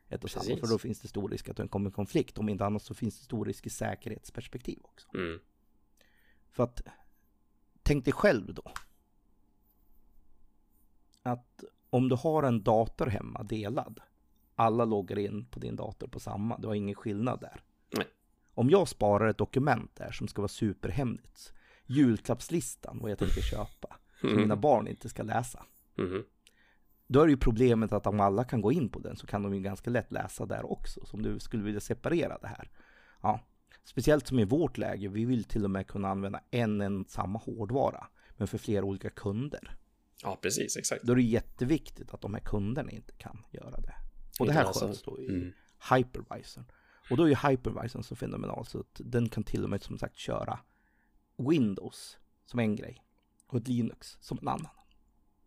Ett 0.08 0.24
och 0.24 0.30
samma, 0.30 0.56
för 0.56 0.66
då 0.66 0.78
finns 0.78 1.00
det 1.00 1.08
stor 1.08 1.28
risk 1.28 1.48
att 1.48 1.56
den 1.56 1.68
kommer 1.68 1.90
i 1.90 1.92
konflikt. 1.92 2.38
Om 2.38 2.48
inte 2.48 2.64
annat 2.64 2.82
så 2.82 2.94
finns 2.94 3.18
det 3.18 3.24
stor 3.24 3.44
risk 3.44 3.66
i 3.66 3.70
säkerhetsperspektiv 3.70 4.78
också. 4.82 5.08
Mm. 5.14 5.38
För 6.50 6.64
att 6.64 6.82
tänk 7.90 8.04
dig 8.04 8.14
själv 8.14 8.54
då. 8.54 8.62
Att 11.22 11.64
om 11.90 12.08
du 12.08 12.16
har 12.16 12.42
en 12.42 12.62
dator 12.62 13.06
hemma 13.06 13.42
delad. 13.42 14.00
Alla 14.54 14.84
loggar 14.84 15.18
in 15.18 15.44
på 15.44 15.60
din 15.60 15.76
dator 15.76 16.08
på 16.08 16.20
samma. 16.20 16.58
Du 16.58 16.66
har 16.66 16.74
ingen 16.74 16.94
skillnad 16.94 17.40
där. 17.40 17.62
Nej. 17.96 18.06
Om 18.54 18.70
jag 18.70 18.88
sparar 18.88 19.28
ett 19.28 19.38
dokument 19.38 19.96
där 19.96 20.12
som 20.12 20.28
ska 20.28 20.42
vara 20.42 20.48
superhemligt. 20.48 21.52
Julklappslistan, 21.86 22.98
vad 23.02 23.10
jag 23.10 23.18
tänker 23.18 23.40
köpa. 23.40 23.96
Som 24.20 24.36
mina 24.36 24.56
barn 24.56 24.88
inte 24.88 25.08
ska 25.08 25.22
läsa. 25.22 25.64
Mhm. 25.94 26.24
Då 27.06 27.20
är 27.20 27.26
det 27.26 27.30
ju 27.30 27.38
problemet 27.38 27.92
att 27.92 28.06
om 28.06 28.20
alla 28.20 28.44
kan 28.44 28.60
gå 28.60 28.72
in 28.72 28.88
på 28.88 28.98
den 28.98 29.16
så 29.16 29.26
kan 29.26 29.42
de 29.42 29.54
ju 29.54 29.60
ganska 29.60 29.90
lätt 29.90 30.12
läsa 30.12 30.46
där 30.46 30.72
också. 30.72 31.06
Så 31.06 31.16
om 31.16 31.22
du 31.22 31.38
skulle 31.38 31.62
vilja 31.62 31.80
separera 31.80 32.38
det 32.38 32.48
här. 32.48 32.70
Ja, 33.22 33.40
speciellt 33.84 34.26
som 34.26 34.38
i 34.38 34.44
vårt 34.44 34.78
läge. 34.78 35.08
Vi 35.08 35.24
vill 35.24 35.44
till 35.44 35.64
och 35.64 35.70
med 35.70 35.86
kunna 35.86 36.08
använda 36.08 36.40
en, 36.50 36.80
en 36.80 37.04
samma 37.04 37.38
hårdvara. 37.38 38.06
Men 38.36 38.48
för 38.48 38.58
flera 38.58 38.84
olika 38.84 39.10
kunder. 39.10 39.76
Ja, 40.22 40.38
precis, 40.42 40.76
exakt. 40.76 41.02
Då 41.02 41.12
är 41.12 41.16
det 41.16 41.22
jätteviktigt 41.22 42.14
att 42.14 42.20
de 42.20 42.34
här 42.34 42.40
kunderna 42.40 42.90
inte 42.90 43.12
kan 43.16 43.44
göra 43.50 43.80
det. 43.80 43.94
Och 44.40 44.46
det 44.46 44.52
här 44.52 44.64
alltså- 44.64 44.86
sköts 44.86 45.02
då 45.02 45.20
i 45.20 45.28
Mm. 45.28 45.52
hypervisorn. 45.96 46.64
Och 47.10 47.16
då 47.16 47.22
är 47.22 47.28
ju 47.28 47.48
hypervisorn 47.48 48.02
så 48.02 48.16
fenomenal 48.16 48.66
så 48.66 48.80
att 48.80 49.00
den 49.04 49.28
kan 49.28 49.44
till 49.44 49.64
och 49.64 49.70
med 49.70 49.82
som 49.82 49.98
sagt 49.98 50.16
köra 50.16 50.58
Windows 51.48 52.18
som 52.44 52.60
en 52.60 52.76
grej. 52.76 53.04
Och 53.46 53.58
ett 53.58 53.68
Linux 53.68 54.16
som 54.20 54.38
en 54.42 54.48
annan. 54.48 54.72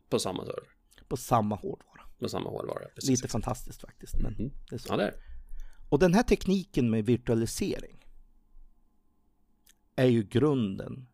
På 0.09 0.19
samma 0.19 0.45
server. 0.45 0.69
På 1.07 1.17
samma 1.17 1.55
hårdvara. 1.55 2.01
Med 2.19 2.31
samma 2.31 2.49
hårdvara. 2.49 2.79
Precis, 2.95 3.09
Lite 3.09 3.19
exakt. 3.19 3.31
fantastiskt 3.31 3.81
faktiskt. 3.81 4.13
Men 4.19 4.33
Mhm. 4.33 4.51
det 4.69 4.75
är 4.75 4.79
så. 4.79 4.93
Ja, 4.93 4.97
det 4.97 5.03
är. 5.03 5.13
Och 5.89 5.99
den 5.99 6.13
här 6.13 6.23
tekniken 6.23 6.89
med 6.89 7.05
virtualisering 7.05 8.02
är 9.95 10.05
ju 10.05 10.23
grunden 10.23 11.07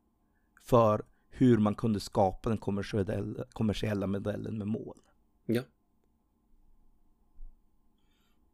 för 0.62 1.06
hur 1.30 1.58
man 1.58 1.76
kunde 1.76 2.00
skapa 2.00 2.50
den 2.50 2.58
kommersiella, 2.58 3.46
kommersiella 3.54 4.08
modellen 4.08 4.58
med 4.58 4.68
moln. 4.68 5.02
Ja. 5.46 5.63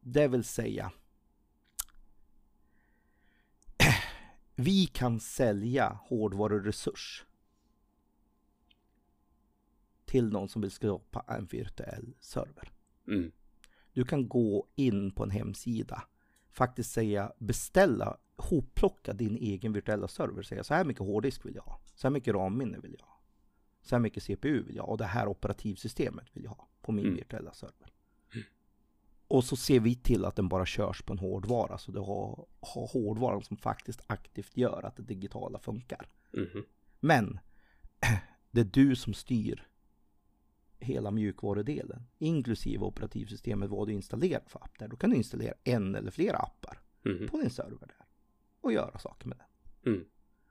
Det 0.00 0.28
vill 0.28 0.44
säga 0.44 0.92
vi 4.54 4.86
kan 4.86 5.20
sälja 5.20 5.98
hårdvaruresurs 6.02 7.24
till 10.04 10.32
någon 10.32 10.48
som 10.48 10.62
vill 10.62 10.70
skapa 10.70 11.24
en 11.28 11.46
virtuell 11.46 12.14
server. 12.20 12.72
Mm. 13.08 13.32
Du 13.92 14.04
kan 14.04 14.28
gå 14.28 14.66
in 14.74 15.10
på 15.10 15.24
en 15.24 15.30
hemsida, 15.30 16.02
faktiskt 16.50 16.92
säga 16.92 17.32
beställa, 17.38 18.18
hopplocka 18.36 19.12
din 19.12 19.36
egen 19.36 19.72
virtuella 19.72 20.08
server. 20.08 20.42
Säga 20.42 20.64
så 20.64 20.74
här 20.74 20.84
mycket 20.84 21.02
hårddisk 21.06 21.46
vill 21.46 21.54
jag 21.54 21.62
ha, 21.62 21.80
så 21.94 22.06
här 22.06 22.12
mycket 22.12 22.34
RAM-minne 22.34 22.78
vill 22.78 22.96
jag 22.98 23.06
ha, 23.06 23.20
så 23.82 23.94
här 23.94 24.00
mycket 24.00 24.22
CPU 24.22 24.62
vill 24.62 24.76
jag 24.76 24.82
ha 24.82 24.90
och 24.90 24.98
det 24.98 25.04
här 25.04 25.28
operativsystemet 25.28 26.26
vill 26.32 26.44
jag 26.44 26.50
ha 26.50 26.68
på 26.82 26.92
min 26.92 27.04
Mm. 27.04 27.16
virtuella 27.16 27.52
server. 27.52 27.92
Och 29.28 29.44
så 29.44 29.56
ser 29.56 29.80
vi 29.80 29.94
till 29.94 30.24
att 30.24 30.36
den 30.36 30.48
bara 30.48 30.66
körs 30.66 31.02
på 31.02 31.12
en 31.12 31.18
hårdvara, 31.18 31.78
så 31.78 31.92
du 31.92 31.98
har, 31.98 32.46
har 32.60 32.86
hårdvaran 32.92 33.42
som 33.42 33.56
faktiskt 33.56 34.00
aktivt 34.06 34.56
gör 34.56 34.82
att 34.86 34.96
det 34.96 35.02
digitala 35.02 35.58
funkar. 35.58 36.08
Mhm. 36.32 36.64
Men 37.00 37.38
det 38.50 38.60
är 38.60 38.64
du 38.64 38.96
som 38.96 39.14
styr 39.14 39.66
hela 40.78 41.10
mjukvarudelen, 41.10 42.02
inklusive 42.18 42.84
operativsystemet, 42.84 43.70
vad 43.70 43.88
du 43.88 43.92
installerar 43.92 44.44
för 44.46 44.64
app 44.64 44.78
där. 44.78 44.88
Då 44.88 44.96
kan 44.96 45.10
du 45.10 45.16
installera 45.16 45.54
en 45.64 45.94
eller 45.94 46.10
flera 46.10 46.36
appar 46.36 46.80
Mhm. 47.02 47.28
på 47.28 47.38
din 47.40 47.50
server 47.50 47.86
där 47.86 48.05
och 48.66 48.72
göra 48.72 48.98
saker 48.98 49.28
med 49.28 49.38
den. 49.38 49.92
Mm. 49.92 50.04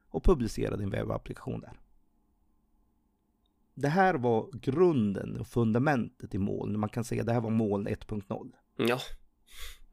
Och 0.07 0.23
publicera 0.23 0.77
din 0.77 0.89
webbapplikation 0.89 1.61
där. 1.61 1.79
Det 3.73 3.87
här 3.87 4.13
var 4.13 4.49
grunden 4.53 5.39
och 5.39 5.47
fundamentet 5.47 6.35
i 6.35 6.37
moln. 6.37 6.79
Man 6.79 6.89
kan 6.89 7.03
säga 7.03 7.21
att 7.21 7.27
det 7.27 7.33
här 7.33 7.41
var 7.41 7.49
moln 7.49 7.87
1.0. 7.87 8.51
Ja. 8.75 8.99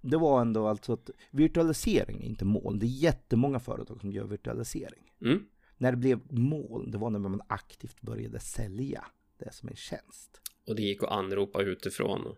Det 0.00 0.16
var 0.16 0.40
ändå 0.40 0.66
alltså 0.66 0.92
att 0.92 1.10
virtualisering 1.30 2.22
är 2.22 2.26
inte 2.26 2.44
moln. 2.44 2.78
Det 2.78 2.86
är 2.86 2.88
jättemånga 2.88 3.60
företag 3.60 4.00
som 4.00 4.12
gör 4.12 4.24
virtualisering. 4.24 5.12
Mm. 5.20 5.44
När 5.76 5.90
det 5.90 5.96
blev 5.96 6.32
moln, 6.32 6.90
det 6.90 6.98
var 6.98 7.10
när 7.10 7.18
man 7.18 7.42
aktivt 7.46 8.00
började 8.00 8.40
sälja 8.40 9.04
det 9.38 9.54
som 9.54 9.68
en 9.68 9.76
tjänst. 9.76 10.40
Och 10.66 10.76
det 10.76 10.82
gick 10.82 11.02
att 11.02 11.10
anropa 11.10 11.62
utifrån. 11.62 12.36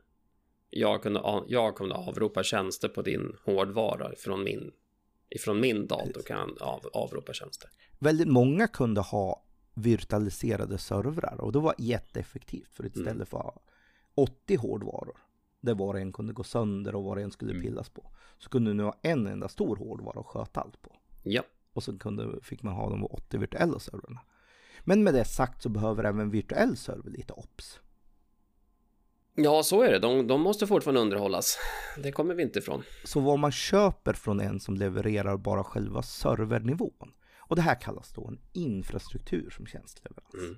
Jag 0.70 1.02
kunde, 1.02 1.44
jag 1.48 1.76
kunde 1.76 1.94
avropa 1.94 2.42
tjänster 2.42 2.88
på 2.88 3.02
din 3.02 3.36
hårdvara 3.44 4.12
från 4.16 4.44
min, 4.44 4.72
ifrån 5.30 5.60
min 5.60 5.86
dator 5.86 6.22
kan 6.26 6.56
av, 6.60 6.86
avropa 6.92 7.32
tjänster. 7.32 7.70
Väldigt 7.98 8.28
många 8.28 8.66
kunde 8.68 9.00
ha 9.00 9.44
virtualiserade 9.74 10.78
servrar 10.78 11.40
och 11.40 11.52
det 11.52 11.58
var 11.58 11.74
jätteeffektivt 11.78 12.74
för 12.74 12.86
istället 12.86 13.08
Mm. 13.14 13.26
för 13.26 13.52
80 14.14 14.56
hårdvaror 14.56 15.16
där 15.60 15.74
var 15.74 15.94
och 15.94 16.00
en 16.00 16.12
kunde 16.12 16.32
gå 16.32 16.42
sönder 16.44 16.94
och 16.94 17.04
var 17.04 17.16
och 17.16 17.22
en 17.22 17.30
skulle 17.30 17.50
Mm. 17.52 17.62
pillas 17.62 17.88
på. 17.88 18.10
Så 18.38 18.48
kunde 18.50 18.70
du 18.70 18.74
nu 18.74 18.82
ha 18.82 18.98
en 19.02 19.26
enda 19.26 19.48
stor 19.48 19.76
hårdvara 19.76 20.20
och 20.20 20.26
sköta 20.26 20.60
allt 20.60 20.82
på. 20.82 20.96
Ja. 21.22 21.42
Och 21.72 21.82
så 21.82 21.98
kunde, 21.98 22.40
fick 22.42 22.62
man 22.62 22.74
ha 22.74 22.90
de 22.90 23.04
80 23.04 23.38
virtuella 23.38 23.78
servrarna. 23.78 24.20
Men 24.84 25.02
med 25.04 25.14
det 25.14 25.24
sagt 25.24 25.62
så 25.62 25.68
behöver 25.68 26.04
även 26.04 26.30
virtuell 26.30 26.76
server 26.76 27.10
lite 27.10 27.32
ops. 27.32 27.80
Ja, 29.36 29.62
så 29.62 29.82
är 29.82 29.92
det. 29.92 29.98
De, 29.98 30.26
de 30.26 30.40
måste 30.40 30.66
fortfarande 30.66 31.00
underhållas. 31.00 31.58
Det 32.02 32.12
kommer 32.12 32.34
vi 32.34 32.42
inte 32.42 32.58
ifrån. 32.58 32.82
Så 33.04 33.20
vad 33.20 33.38
man 33.38 33.52
köper 33.52 34.12
från 34.12 34.40
en 34.40 34.60
som 34.60 34.74
levererar 34.74 35.36
bara 35.36 35.64
själva 35.64 36.02
servernivån. 36.02 37.12
Och 37.38 37.56
det 37.56 37.62
här 37.62 37.80
kallas 37.80 38.12
då 38.12 38.26
en 38.26 38.40
infrastruktur 38.52 39.50
som 39.50 39.66
tjänstleverans. 39.66 40.34
Mm. 40.34 40.56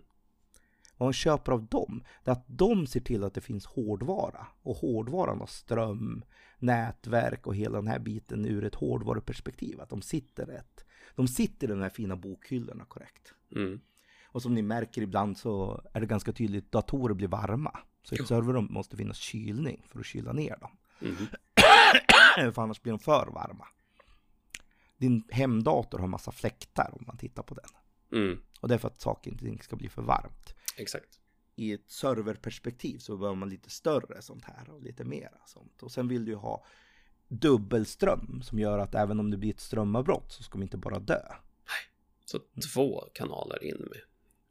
Vad 0.97 1.07
man 1.07 1.13
köper 1.13 1.53
av 1.53 1.67
dem, 1.67 2.05
det 2.25 2.31
är 2.31 2.33
att 2.33 2.45
de 2.49 2.87
ser 2.87 3.01
till 3.01 3.25
att 3.25 3.35
det 3.35 3.41
finns 3.41 3.67
hårdvara. 3.67 4.47
Och 4.63 4.77
hårdvaran 4.77 5.41
har 5.41 5.47
ström, 5.47 6.25
nätverk 6.59 7.47
och 7.47 7.57
hela 7.57 7.77
den 7.79 7.89
här 7.89 7.99
biten 7.99 8.47
ur 8.47 8.65
ett 8.65 8.75
hårdvaruperspektiv. 8.75 9.81
Att 9.81 9.89
de 9.89 10.03
sitter 10.03 10.47
rätt. 10.47 10.85
De 11.15 11.29
sitter 11.29 11.67
i 11.69 11.71
de 11.71 11.83
här 11.83 11.89
fina 11.89 12.17
bokhyllorna 12.17 12.85
korrekt. 12.85 13.35
Mm. 13.55 13.81
Och 14.25 14.43
som 14.43 14.55
ni 14.55 14.63
märker 14.63 15.03
ibland 15.03 15.39
så 15.39 15.83
är 15.93 16.01
det 16.01 16.07
ganska 16.07 16.33
tydligt 16.33 16.73
datorer 16.73 17.15
blir 17.15 17.29
varma. 17.29 17.79
Så 18.07 18.15
i 18.15 18.19
ett 18.19 18.29
serverrum 18.29 18.69
måste 18.71 18.97
finnas 18.97 19.17
kylning 19.17 19.83
för 19.89 20.01
att 20.01 20.07
kyla 20.07 20.33
ner 20.33 20.57
dem. 20.57 20.71
Mhm. 21.01 21.27
för 22.55 22.63
annars 22.63 22.83
blir 22.83 22.93
de 22.93 22.99
för 22.99 23.27
varma. 23.27 23.69
Din 24.97 25.25
hemdator 25.31 25.99
har 25.99 26.07
massa 26.07 26.33
fläktar 26.33 26.91
om 26.93 27.05
man 27.07 27.17
tittar 27.19 27.43
på 27.43 27.55
den. 27.55 27.69
Mm. 28.21 28.39
Och 28.61 28.69
det 28.69 28.75
är 28.75 28.79
för 28.79 28.89
att 28.89 29.01
saker 29.01 29.31
inte 29.31 29.65
ska 29.65 29.77
bli 29.77 29.89
för 29.89 30.03
varmt. 30.03 30.55
Exakt. 30.77 31.21
I 31.57 31.73
ett 31.73 31.91
serverperspektiv 31.91 32.99
så 32.99 33.17
behöver 33.17 33.37
man 33.37 33.49
lite 33.49 33.71
större 33.71 34.23
sånt 34.23 34.45
här 34.45 34.71
och 34.71 34.83
lite 34.83 35.05
mera 35.05 35.39
sånt. 35.47 35.83
Och 35.83 35.93
sen 35.93 36.09
vill 36.09 36.25
du 36.25 36.31
ju 36.31 36.37
ha 36.37 36.65
dubbelström 37.29 38.43
som 38.43 38.59
gör 38.59 38.79
att 38.79 38.95
även 38.95 39.21
om 39.21 39.31
det 39.31 39.37
blir 39.37 39.51
ett 39.51 39.61
strömavbrott 39.61 40.33
så 40.33 40.43
ska 40.43 40.53
de 40.53 40.63
inte 40.63 40.77
bara 40.77 40.99
dö. 40.99 41.23
Så 42.25 42.41
två 42.75 43.05
kanaler 43.15 43.65
in 43.65 43.77
med 43.91 44.01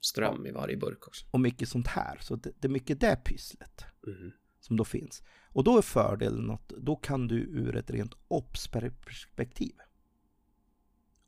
ström 0.06 0.46
i 0.46 0.52
varje 0.52 0.78
burk 0.78 1.08
också. 1.08 1.26
Och 1.32 1.39
mycket 1.39 1.70
sånt 1.70 1.88
här. 1.88 2.18
Så 2.22 2.36
det, 2.36 2.52
det 2.60 2.68
är 2.68 2.72
mycket 2.72 3.00
det 3.00 3.15
pysslet. 3.15 3.86
Mhm. 4.08 4.32
som 4.60 4.78
då 4.78 4.86
finns. 4.86 5.24
Och 5.50 5.63
då 5.63 5.78
är 5.78 5.82
fördelen 5.82 6.52
att 6.52 6.68
då 6.68 6.96
kan 6.96 7.28
du 7.28 7.36
ur 7.36 7.76
ett 7.76 7.89
rent 7.89 8.13
OPS-perspektiv 8.28 9.76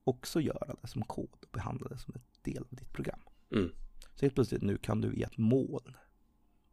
också 0.03 0.41
göra 0.41 0.75
det 0.81 0.87
som 0.87 1.03
kod 1.03 1.29
och 1.41 1.49
behandla 1.51 1.87
det 1.87 1.97
som 1.97 2.13
en 2.15 2.21
del 2.41 2.63
av 2.63 2.75
ditt 2.75 2.93
program. 2.93 3.19
Mm. 3.51 3.69
Så 4.15 4.25
helt 4.25 4.35
plötsligt 4.35 4.61
nu 4.61 4.77
kan 4.77 5.01
du 5.01 5.13
i 5.13 5.23
ett 5.23 5.37
moln 5.37 5.97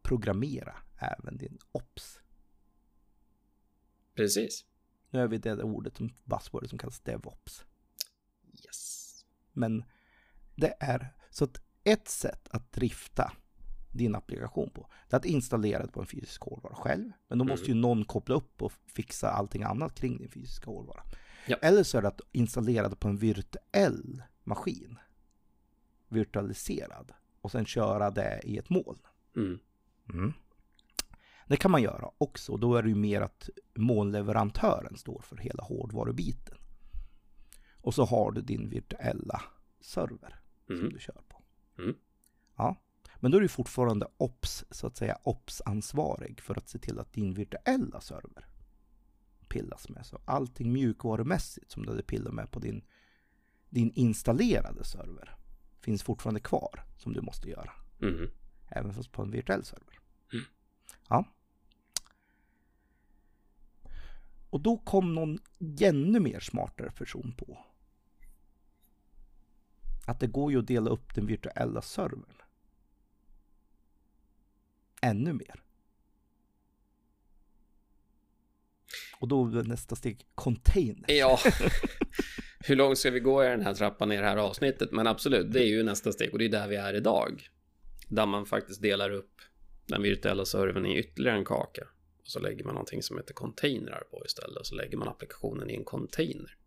programmera 0.01 0.75
även 0.97 1.37
din 1.37 1.57
OPS. 1.71 2.19
Precis. 4.15 4.65
Nu 5.09 5.19
har 5.19 5.27
vi 5.27 5.37
det 5.37 5.63
ordet 5.63 5.97
som 5.97 6.13
buzzword 6.23 6.69
som 6.69 6.77
kallas 6.77 6.99
DevOps. 6.99 7.65
Yes. 8.65 9.25
Men 9.53 9.83
det 10.55 10.75
är 10.79 11.15
så 11.29 11.43
att 11.43 11.61
ett 11.85 12.07
sätt 12.07 12.47
att 12.51 12.71
drifta 12.71 13.31
din 13.91 14.15
applikation 14.15 14.69
på, 14.69 14.89
det 15.09 15.15
är 15.15 15.17
att 15.17 15.25
installera 15.25 15.85
det 15.85 15.91
på 15.91 15.99
en 16.01 16.07
fysisk 16.07 16.41
hårdvara 16.41 16.75
själv. 16.75 17.11
Men 17.27 17.37
då 17.37 17.45
måste 17.45 17.65
ju 17.67 17.73
någon 17.73 18.05
koppla 18.05 18.35
upp 18.35 18.61
och 18.61 18.71
fixa 18.87 19.29
allting 19.29 19.63
annat 19.63 19.95
kring 19.95 20.17
din 20.17 20.29
fysiska 20.31 20.65
hårdvara. 20.65 21.03
Ja. 21.47 21.57
Eller 21.61 21.83
så 21.83 21.97
är 21.97 22.01
det 22.01 22.07
att 22.07 22.21
installera 22.31 22.89
det 22.89 22.95
på 22.95 23.07
en 23.07 23.17
virtuell 23.17 24.23
maskin. 24.43 24.97
Virtualiserad. 26.09 27.11
Och 27.41 27.51
sen 27.51 27.65
köra 27.65 28.11
det 28.11 28.41
i 28.43 28.57
ett 28.57 28.69
moln. 28.69 28.99
Mm. 29.35 29.59
Mm. 30.13 30.33
Det 31.47 31.57
kan 31.57 31.71
man 31.71 31.81
göra 31.81 32.09
också. 32.17 32.57
Då 32.57 32.75
är 32.75 32.83
det 32.83 32.89
ju 32.89 32.95
mer 32.95 33.21
att 33.21 33.49
molnleverantören 33.75 34.97
står 34.97 35.21
för 35.21 35.37
hela 35.37 35.63
hårdvarubiten. 35.63 36.57
Och 37.81 37.93
så 37.93 38.05
har 38.05 38.31
du 38.31 38.41
din 38.41 38.69
virtuella 38.69 39.41
server 39.81 40.39
som 40.67 40.75
Mm. 40.75 40.89
du 40.93 40.99
kör 40.99 41.21
på. 41.29 41.34
Mm. 41.77 41.95
Ja. 42.55 42.75
Men 43.19 43.31
då 43.31 43.37
är 43.37 43.41
du 43.41 43.47
fortfarande 43.47 44.07
OPS, 44.17 44.65
så 44.71 44.87
att 44.87 44.97
säga 44.97 45.17
OPS-ansvarig 45.23 46.41
för 46.41 46.57
att 46.57 46.69
se 46.69 46.79
till 46.79 46.99
att 46.99 47.13
din 47.13 47.33
virtuella 47.33 48.01
server 48.01 48.47
pillas 49.49 49.89
med. 49.89 50.05
Så 50.05 50.21
allting 50.25 50.73
mjukvarumässigt 50.73 51.71
som 51.71 51.83
du 51.83 51.89
hade 51.89 52.03
pillat 52.03 52.33
med 52.33 52.51
på 52.51 52.59
din, 52.59 52.85
din 53.69 53.91
installerade 53.91 54.83
server 54.83 55.35
finns 55.81 56.03
fortfarande 56.03 56.39
kvar 56.39 56.83
som 56.97 57.13
du 57.13 57.21
måste 57.21 57.49
göra. 57.49 57.71
Mm. 58.01 58.29
Även 58.67 58.93
fast 58.93 59.11
på 59.11 59.21
en 59.21 59.31
virtuell 59.31 59.63
server. 59.63 59.99
Mm. 60.33 60.45
Ja. 61.09 61.25
Och 64.49 64.61
då 64.61 64.77
kom 64.77 65.15
någon 65.15 65.39
ännu 65.81 66.19
mer 66.19 66.39
smartare 66.39 66.91
person 66.91 67.33
på. 67.37 67.65
Att 70.05 70.19
det 70.19 70.27
går 70.27 70.51
ju 70.51 70.59
att 70.59 70.67
dela 70.67 70.89
upp 70.89 71.15
den 71.15 71.25
virtuella 71.25 71.81
servern. 71.81 72.41
Ännu 75.01 75.33
mer. 75.33 75.63
Och 79.19 79.27
då 79.27 79.45
är 79.45 79.63
nästa 79.63 79.95
steg 79.95 80.25
container. 80.35 81.05
Ja, 81.07 81.39
hur 82.59 82.75
långt 82.75 82.97
ska 82.97 83.11
vi 83.11 83.19
gå 83.19 83.43
i 83.43 83.47
den 83.47 83.61
här 83.61 83.73
trappan 83.73 84.11
i 84.11 84.17
det 84.17 84.25
här 84.25 84.37
avsnittet? 84.37 84.91
Men 84.91 85.07
absolut, 85.07 85.53
det 85.53 85.59
är 85.59 85.67
ju 85.67 85.83
nästa 85.83 86.11
steg 86.11 86.33
och 86.33 86.39
det 86.39 86.45
är 86.45 86.49
där 86.49 86.67
vi 86.67 86.75
är 86.75 86.93
idag. 86.93 87.49
Där 88.07 88.25
man 88.25 88.45
faktiskt 88.45 88.81
delar 88.81 89.09
upp 89.09 89.41
den 89.85 90.01
virtuella 90.01 90.45
servern 90.45 90.85
i 90.85 90.99
ytterligare 90.99 91.37
en 91.37 91.45
kaka. 91.45 91.87
Och 92.21 92.27
så 92.27 92.39
lägger 92.39 92.63
man 92.63 92.73
någonting 92.73 93.03
som 93.03 93.17
heter 93.17 93.33
containrar 93.33 94.03
på 94.11 94.23
istället. 94.25 94.57
Och 94.57 94.65
så 94.65 94.75
lägger 94.75 94.97
man 94.97 95.07
applikationen 95.07 95.69
i 95.69 95.75
en 95.75 95.83
container. 95.83 96.57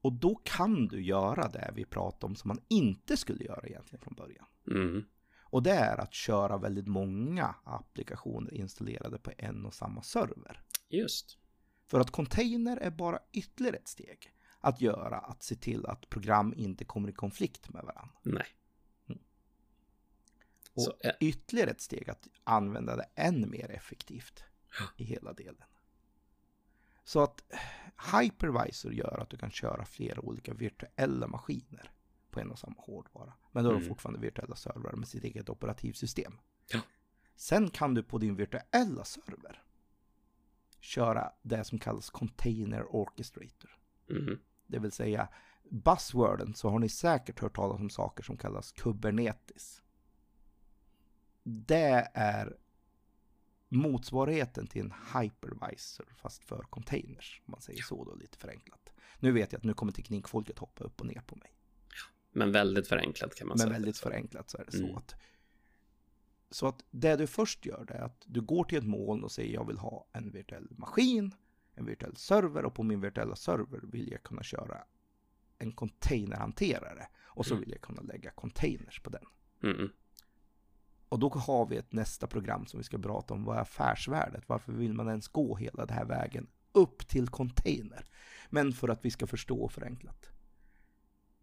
Och 0.00 0.12
då 0.12 0.34
kan 0.44 0.88
du 0.88 1.02
göra 1.02 1.48
det 1.48 1.72
vi 1.74 1.84
pratade 1.84 2.26
om 2.26 2.36
som 2.36 2.48
man 2.48 2.60
inte 2.68 3.16
skulle 3.16 3.44
göra 3.44 3.66
egentligen 3.66 4.02
från 4.02 4.14
början. 4.14 4.46
Mm. 4.66 5.04
Och 5.40 5.62
det 5.62 5.70
är 5.70 5.98
att 5.98 6.14
köra 6.14 6.58
väldigt 6.58 6.86
många 6.86 7.54
applikationer 7.64 8.54
installerade 8.54 9.18
på 9.18 9.32
en 9.38 9.66
och 9.66 9.74
samma 9.74 10.02
server. 10.02 10.62
Just. 10.88 11.38
För 11.86 12.00
att 12.00 12.10
container 12.10 12.76
är 12.76 12.90
bara 12.90 13.18
ytterligare 13.32 13.76
ett 13.76 13.88
steg 13.88 14.32
att 14.60 14.80
göra 14.80 15.18
att 15.18 15.42
se 15.42 15.54
till 15.54 15.86
att 15.86 16.08
program 16.08 16.54
inte 16.56 16.84
kommer 16.84 17.08
i 17.08 17.12
konflikt 17.12 17.68
med 17.68 17.84
varandra. 17.84 18.14
Nej. 18.22 18.46
Och 20.72 20.82
Så, 20.82 20.94
eh, 21.00 21.12
ytterligare 21.20 21.70
ett 21.70 21.80
steg 21.80 22.10
att 22.10 22.28
använda 22.44 22.96
det 22.96 23.06
än 23.14 23.50
mer 23.50 23.70
effektivt 23.70 24.44
i 24.96 25.04
hela 25.04 25.32
delen. 25.32 25.64
Så 27.10 27.22
att 27.22 27.42
hypervisor 28.12 28.92
gör 28.94 29.18
att 29.22 29.30
du 29.30 29.36
kan 29.36 29.50
köra 29.50 29.84
flera 29.84 30.20
olika 30.20 30.54
virtuella 30.54 31.26
maskiner 31.26 31.90
på 32.30 32.40
en 32.40 32.50
och 32.50 32.58
samma 32.58 32.74
hårdvara. 32.78 33.32
Men 33.52 33.64
då 33.64 33.70
har 33.70 33.74
du 33.74 33.80
Mm. 33.80 33.88
fortfarande 33.88 34.20
virtuella 34.20 34.56
servrar 34.56 34.92
med 34.92 35.08
sitt 35.08 35.24
eget 35.24 35.48
operativsystem. 35.48 36.38
Ja. 36.72 36.80
Sen 37.36 37.70
kan 37.70 37.94
du 37.94 38.02
på 38.02 38.18
din 38.18 38.36
virtuella 38.36 39.04
server 39.04 39.62
köra 40.80 41.32
det 41.42 41.64
som 41.64 41.78
kallas 41.78 42.10
Container 42.10 42.96
Orchestrator. 42.96 43.70
Mm. 44.10 44.38
Det 44.66 44.78
vill 44.78 44.92
säga 44.92 45.28
buzzworden 45.70 46.54
så 46.54 46.68
har 46.70 46.78
ni 46.78 46.88
säkert 46.88 47.40
hört 47.40 47.56
talas 47.56 47.80
om 47.80 47.90
saker 47.90 48.22
som 48.22 48.36
kallas 48.36 48.72
Kubernetes. 48.72 49.82
Det 51.42 52.10
är 52.14 52.56
motsvarigheten 53.72 54.66
till 54.66 54.80
en 54.82 54.92
hypervisor 55.14 56.06
fast 56.16 56.44
för 56.44 56.62
containers. 56.70 57.42
Om 57.46 57.52
man 57.52 57.60
säger 57.60 57.82
så 57.82 58.04
då 58.04 58.14
lite 58.14 58.38
förenklat. 58.38 58.90
Nu 59.18 59.32
vet 59.32 59.52
jag 59.52 59.58
att 59.58 59.64
nu 59.64 59.74
kommer 59.74 59.92
teknikfolket 59.92 60.58
hoppa 60.58 60.84
upp 60.84 61.00
och 61.00 61.06
ner 61.06 61.20
på 61.26 61.36
mig. 61.36 61.52
Men 62.32 62.52
väldigt 62.52 62.88
förenklat 62.88 63.34
kan 63.34 63.48
man 63.48 63.54
Men 63.54 63.58
säga. 63.58 63.72
väldigt 63.72 63.98
förenklat 63.98 64.50
så 64.50 64.58
är 64.58 64.64
det 64.70 64.78
Mm. 64.78 64.90
så 64.90 64.96
att 64.96 65.14
så 66.52 66.66
att 66.66 66.84
det 66.90 67.16
du 67.16 67.26
först 67.26 67.66
gör 67.66 67.84
det 67.84 67.94
är 67.94 68.02
att 68.02 68.22
du 68.26 68.40
går 68.40 68.64
till 68.64 68.78
ett 68.78 68.86
moln 68.86 69.24
och 69.24 69.32
säger 69.32 69.54
jag 69.54 69.66
vill 69.66 69.78
ha 69.78 70.06
en 70.12 70.30
virtuell 70.30 70.68
maskin, 70.70 71.34
en 71.74 71.86
virtuell 71.86 72.16
server 72.16 72.64
och 72.64 72.74
på 72.74 72.82
min 72.82 73.00
virtuella 73.00 73.36
server 73.36 73.80
vill 73.82 74.10
jag 74.12 74.22
kunna 74.22 74.42
köra 74.42 74.84
en 75.58 75.72
containerhanterare 75.72 77.08
och 77.22 77.46
så 77.46 77.54
Mm. 77.54 77.60
vill 77.60 77.70
jag 77.70 77.80
kunna 77.80 78.02
lägga 78.02 78.30
containers 78.30 79.00
på 79.02 79.10
den. 79.10 79.24
Mm. 79.62 79.90
Och 81.10 81.18
då 81.18 81.28
har 81.28 81.66
vi 81.66 81.76
ett 81.76 81.92
nästa 81.92 82.26
program 82.26 82.66
som 82.66 82.78
vi 82.78 82.84
ska 82.84 82.98
prata 82.98 83.34
om. 83.34 83.44
Vad 83.44 83.56
är 83.56 83.60
affärsvärdet? 83.60 84.44
Varför 84.46 84.72
vill 84.72 84.92
man 84.94 85.08
ens 85.08 85.28
gå 85.28 85.56
hela 85.56 85.86
den 85.86 85.96
här 85.96 86.04
vägen 86.04 86.46
upp 86.72 87.08
till 87.08 87.28
container? 87.28 88.06
Men 88.50 88.72
för 88.72 88.88
att 88.88 89.04
vi 89.04 89.10
ska 89.10 89.26
förstå 89.26 89.68
förenklat. 89.68 90.30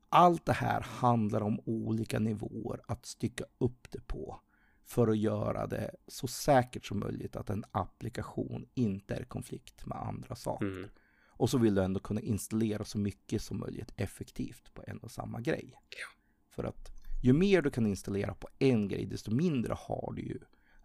Allt 0.10 0.45
det 0.45 0.53
här 0.53 0.82
handlar 0.82 1.41
om 1.41 1.60
olika 1.65 2.19
nivåer 2.19 2.82
att 2.88 3.06
stycka 3.06 3.43
upp 3.58 3.91
det 3.91 4.08
på 4.08 4.39
för 4.84 5.08
att 5.08 5.17
göra 5.17 5.67
det 5.67 5.95
så 6.08 6.27
säkert 6.27 6.86
som 6.86 6.99
möjligt 6.99 7.36
att 7.36 7.49
en 7.49 7.63
applikation 7.71 8.65
inte 8.73 9.15
är 9.15 9.21
i 9.21 9.25
konflikt 9.25 9.86
med 9.86 9.97
andra 9.97 10.36
saker. 10.36 10.65
Mm. 10.65 10.89
Och 11.27 11.49
så 11.49 11.58
vill 11.58 11.75
du 11.75 11.84
ändå 11.84 11.99
kunna 11.99 12.21
installera 12.21 12.84
så 12.84 12.97
mycket 12.97 13.41
som 13.41 13.60
möjligt 13.60 13.93
effektivt 13.95 14.73
på 14.73 14.84
en 14.88 14.97
och 14.97 15.12
samma 15.12 15.41
grej. 15.41 15.73
Ja. 15.73 16.08
För 16.49 16.63
att 16.63 16.96
ju 17.21 17.34
mer 17.34 17.62
du 17.62 17.69
kan 17.69 17.86
installera 17.88 18.34
på 18.34 18.47
en 18.60 18.88
grej, 18.88 19.06
desto 19.06 19.32
mindre 19.32 19.73
har 19.77 20.13
du 20.15 20.21
ju 20.21 20.39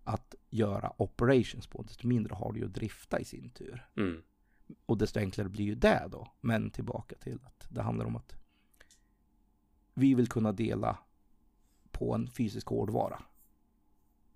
att 0.04 0.34
göra 0.50 0.92
operations 1.02 1.66
på, 1.66 1.82
desto 1.82 2.06
mindre 2.06 2.34
har 2.34 2.52
du 2.52 2.60
ju 2.60 2.66
att 2.66 2.74
drifta 2.74 3.20
i 3.20 3.24
sin 3.24 3.50
tur. 3.50 3.86
Mm. 3.96 4.22
Och 4.86 4.98
desto 4.98 5.20
enklare 5.20 5.48
blir 5.48 5.64
ju 5.64 5.74
det 5.74 6.08
då. 6.10 6.32
Men 6.40 6.70
tillbaka 6.70 7.16
till 7.16 7.38
att 7.44 7.66
det 7.70 7.82
handlar 7.82 8.06
om 8.06 8.16
att 8.16 8.34
vi 9.94 10.14
vill 10.14 10.28
kunna 10.28 10.52
dela 10.52 10.98
på 11.90 12.14
en 12.14 12.30
fysisk 12.30 12.66
hårdvara. 12.66 13.22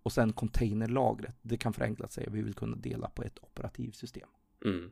Och 0.03 0.13
sen 0.13 0.33
containerlagret, 0.33 1.37
det 1.43 1.57
kan 1.57 1.73
förenklat 1.73 2.13
säga 2.13 2.31
vi 2.31 2.43
vill 2.43 2.55
kunna 2.55 2.77
dela 2.77 3.09
på 3.11 3.23
ett 3.23 3.39
operativsystem 3.39 4.29
Mm. 4.65 4.91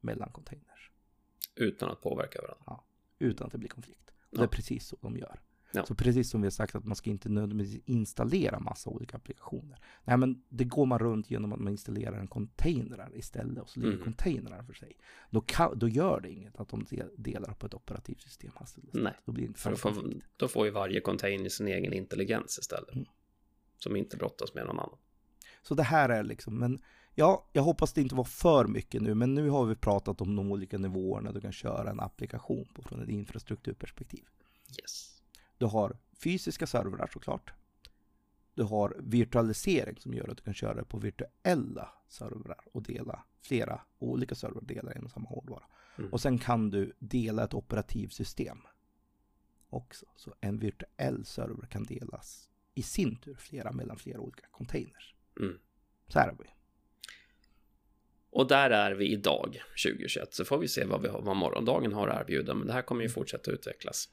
mellan 0.00 0.30
containers. 0.32 0.90
Utan 1.54 1.90
att 1.90 2.00
påverka 2.02 2.38
varandra. 2.42 2.84
utan 3.18 3.46
att 3.46 3.52
det 3.52 3.58
blir 3.58 3.68
konflikt. 3.68 4.10
Och 4.10 4.26
Ja. 4.30 4.38
Det 4.38 4.44
är 4.44 4.48
precis 4.48 4.86
så 4.86 4.96
de 5.00 5.16
gör. 5.16 5.40
Ja. 5.72 5.86
Så 5.86 5.94
precis 5.94 6.30
som 6.30 6.40
vi 6.40 6.46
har 6.46 6.50
sagt 6.50 6.74
att 6.74 6.84
man 6.84 6.96
ska 6.96 7.10
inte 7.10 7.28
nödvändigtvis 7.28 7.82
installera 7.86 8.60
massa 8.60 8.90
olika 8.90 9.16
applikationer. 9.16 9.78
Nej, 10.04 10.16
men 10.16 10.42
det 10.48 10.64
går 10.64 10.86
man 10.86 10.98
runt 10.98 11.30
genom 11.30 11.52
att 11.52 11.58
man 11.60 11.72
installerar 11.72 12.18
en 12.20 12.26
container 12.26 13.10
istället 13.14 13.62
och 13.62 13.68
så 13.70 13.80
ligger 13.80 13.92
Mm. 13.92 14.04
containrar 14.04 14.62
för 14.62 14.72
sig. 14.74 14.96
Då, 15.30 15.40
kan, 15.40 15.78
då 15.78 15.88
gör 15.88 16.20
det 16.20 16.30
inget 16.30 16.56
att 16.56 16.68
de 16.68 16.86
de- 16.90 17.02
delar 17.16 17.52
på 17.54 17.66
ett 17.66 17.74
operativsystem 17.74 18.50
hastigt. 18.54 18.84
Nej. 18.92 19.12
Då 19.24 19.32
blir 19.32 19.44
det 19.44 19.48
inte 19.48 19.60
För 19.60 19.70
då 19.70 19.76
får, 19.76 20.12
då 20.36 20.48
får 20.48 20.64
ju 20.66 20.70
varje 20.72 21.00
container 21.00 21.48
sin 21.48 21.68
egen 21.68 21.92
intelligens 21.92 22.58
istället. 22.58 22.94
Mm. 22.94 23.06
Som 23.78 23.96
inte 23.96 24.16
brottas 24.16 24.54
med 24.54 24.66
någon 24.66 24.78
annan. 24.78 24.98
Så 25.62 25.74
det 25.74 25.82
här 25.82 26.08
är 26.08 26.22
liksom, 26.24 26.58
men 26.58 26.78
ja, 27.14 27.48
jag 27.52 27.62
hoppas 27.62 27.92
det 27.92 28.00
inte 28.00 28.14
var 28.14 28.24
för 28.24 28.66
mycket 28.66 29.02
nu, 29.02 29.14
men 29.14 29.34
nu 29.34 29.48
har 29.50 29.66
vi 29.66 29.74
pratat 29.74 30.20
om 30.20 30.36
de 30.36 30.52
olika 30.52 30.78
nivåerna 30.78 31.32
du 31.32 31.40
kan 31.40 31.52
köra 31.52 31.90
en 31.90 32.00
applikation 32.00 32.68
på 32.74 32.82
från 32.82 33.02
ett 33.02 33.08
infrastrukturperspektiv. 33.08 34.24
Yes. 34.82 35.15
Du 35.58 35.66
har 35.66 35.96
fysiska 36.22 36.66
servrar 36.66 37.10
såklart. 37.12 37.52
Du 38.54 38.62
har 38.62 38.96
virtualisering 38.98 39.96
som 39.98 40.14
gör 40.14 40.28
att 40.28 40.36
du 40.36 40.42
kan 40.42 40.54
köra 40.54 40.84
på 40.84 40.98
virtuella 40.98 41.92
servrar 42.08 42.60
och 42.72 42.82
dela 42.82 43.24
flera 43.40 43.80
olika 43.98 44.34
servrar 44.34 44.62
delar 44.62 44.92
en 44.92 45.04
och 45.04 45.10
samma 45.10 45.28
hårdvara. 45.28 45.64
Mm. 45.98 46.12
Och 46.12 46.20
sen 46.20 46.38
kan 46.38 46.70
du 46.70 46.92
dela 46.98 47.44
ett 47.44 47.54
operativsystem 47.54 48.58
också. 49.70 50.06
Så 50.16 50.34
en 50.40 50.58
virtuell 50.58 51.24
server 51.24 51.66
kan 51.66 51.84
delas 51.84 52.48
i 52.74 52.82
sin 52.82 53.16
tur 53.16 53.34
flera 53.34 53.72
mellan 53.72 53.96
flera 53.96 54.20
olika 54.20 54.46
containers. 54.50 55.14
Mm. 55.40 55.58
Så 56.08 56.18
här 56.18 56.28
har 56.28 56.36
vi. 56.38 56.50
Och 58.30 58.48
där 58.48 58.70
är 58.70 58.92
vi 58.92 59.12
idag, 59.12 59.62
2021, 59.84 60.34
så 60.34 60.44
får 60.44 60.58
vi 60.58 60.68
se 60.68 60.84
vad, 60.84 61.02
vi 61.02 61.08
har, 61.08 61.22
vad 61.22 61.36
morgondagen 61.36 61.92
har 61.92 62.08
att 62.08 62.20
erbjuda, 62.20 62.54
men 62.54 62.66
det 62.66 62.72
här 62.72 62.82
kommer 62.82 63.02
ju 63.02 63.08
fortsätta 63.08 63.50
utvecklas. 63.50 64.08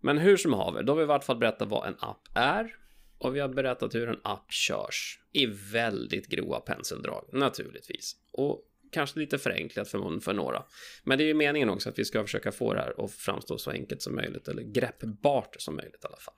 Men 0.00 0.18
hur 0.18 0.36
som 0.36 0.52
haver, 0.52 0.82
då 0.82 0.92
har 0.92 0.96
vi 0.96 1.02
i 1.02 1.06
vart 1.06 1.24
fall 1.24 1.36
berättat 1.36 1.68
vad 1.68 1.88
en 1.88 1.96
app 1.98 2.28
är 2.34 2.76
och 3.18 3.36
vi 3.36 3.40
har 3.40 3.48
berättat 3.48 3.94
hur 3.94 4.08
en 4.08 4.20
app 4.24 4.52
körs 4.52 5.20
i 5.32 5.46
väldigt 5.46 6.28
grova 6.28 6.60
penseldrag, 6.60 7.28
naturligtvis. 7.32 8.16
Och 8.32 8.62
kanske 8.92 9.18
lite 9.18 9.38
förenklat 9.38 9.88
för, 9.88 10.20
för 10.20 10.34
några. 10.34 10.64
Men 11.04 11.18
det 11.18 11.24
är 11.24 11.26
ju 11.26 11.34
meningen 11.34 11.70
också 11.70 11.88
att 11.88 11.98
vi 11.98 12.04
ska 12.04 12.22
försöka 12.22 12.52
få 12.52 12.74
det 12.74 12.80
här 12.80 13.04
att 13.04 13.12
framstå 13.12 13.58
så 13.58 13.70
enkelt 13.70 14.02
som 14.02 14.14
möjligt, 14.14 14.48
eller 14.48 14.62
greppbart 14.62 15.56
som 15.58 15.76
möjligt 15.76 16.04
i 16.04 16.06
alla 16.06 16.16
fall. 16.16 16.34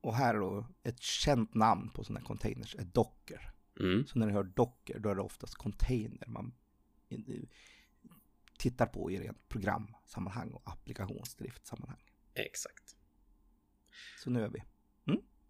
Och 0.00 0.14
här 0.14 0.34
är 0.34 0.38
då 0.38 0.66
ett 0.82 1.00
känt 1.00 1.54
namn 1.54 1.90
på 1.90 2.04
sådana 2.04 2.26
containers 2.26 2.74
är 2.74 2.84
Docker. 2.84 3.50
Mm. 3.80 4.06
Så 4.06 4.18
när 4.18 4.26
du 4.26 4.32
hör 4.32 4.42
Docker 4.42 4.98
då 4.98 5.08
är 5.08 5.14
det 5.14 5.22
oftast 5.22 5.54
container 5.54 6.26
man 6.26 6.54
tittar 8.58 8.86
på 8.86 9.10
i 9.10 9.18
rent 9.18 9.48
programsammanhang 9.48 10.50
och 10.50 10.62
applikationsdriftsammanhang. 10.64 12.07
Exakt. 12.38 12.84
Så 14.24 14.30
nu 14.30 14.42
är 14.42 14.48
vi. 14.48 14.62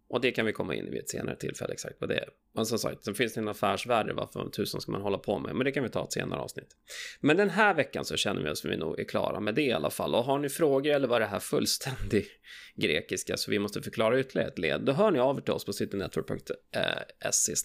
Och 0.09 0.21
det 0.21 0.31
kan 0.31 0.45
vi 0.45 0.53
komma 0.53 0.75
in 0.75 0.87
i 0.87 0.89
vid 0.89 0.99
ett 0.99 1.09
senare 1.09 1.35
tillfälle 1.35 1.73
exakt 1.73 1.95
vad 1.99 2.09
det 2.09 2.17
är. 2.17 2.29
Men 2.53 2.65
som 2.65 2.79
sagt, 2.79 3.03
sen 3.03 3.15
finns 3.15 3.33
det 3.33 3.39
en 3.39 3.47
affärsvärde, 3.47 4.13
varför 4.13 4.49
tusen 4.49 4.81
ska 4.81 4.91
man 4.91 5.01
hålla 5.01 5.17
på 5.17 5.39
med? 5.39 5.55
Men 5.55 5.65
det 5.65 5.71
kan 5.71 5.83
vi 5.83 5.89
ta 5.89 6.03
ett 6.03 6.13
senare 6.13 6.39
avsnitt. 6.39 6.77
Men 7.19 7.37
den 7.37 7.49
här 7.49 7.73
veckan 7.73 8.05
så 8.05 8.17
känner 8.17 8.43
vi 8.43 8.49
oss 8.49 8.65
vi 8.65 8.77
nog 8.77 8.99
är 8.99 9.03
klara 9.03 9.39
med 9.39 9.55
det 9.55 9.61
i 9.61 9.71
alla 9.71 9.89
fall. 9.89 10.15
Och 10.15 10.23
har 10.23 10.39
ni 10.39 10.49
frågor 10.49 10.93
eller 10.93 11.07
vad 11.07 11.21
det 11.21 11.25
här 11.25 11.39
fullständig 11.39 12.25
grekiska 12.75 13.37
så 13.37 13.51
vi 13.51 13.59
måste 13.59 13.81
förklara 13.81 14.19
ytterligare 14.19 14.49
ett 14.49 14.59
led, 14.59 14.81
då 14.81 14.91
hör 14.91 15.11
ni 15.11 15.19
av 15.19 15.37
er 15.37 15.41
till 15.41 15.53
oss 15.53 15.65
på 15.65 15.73
citynetwork.se 15.73 17.55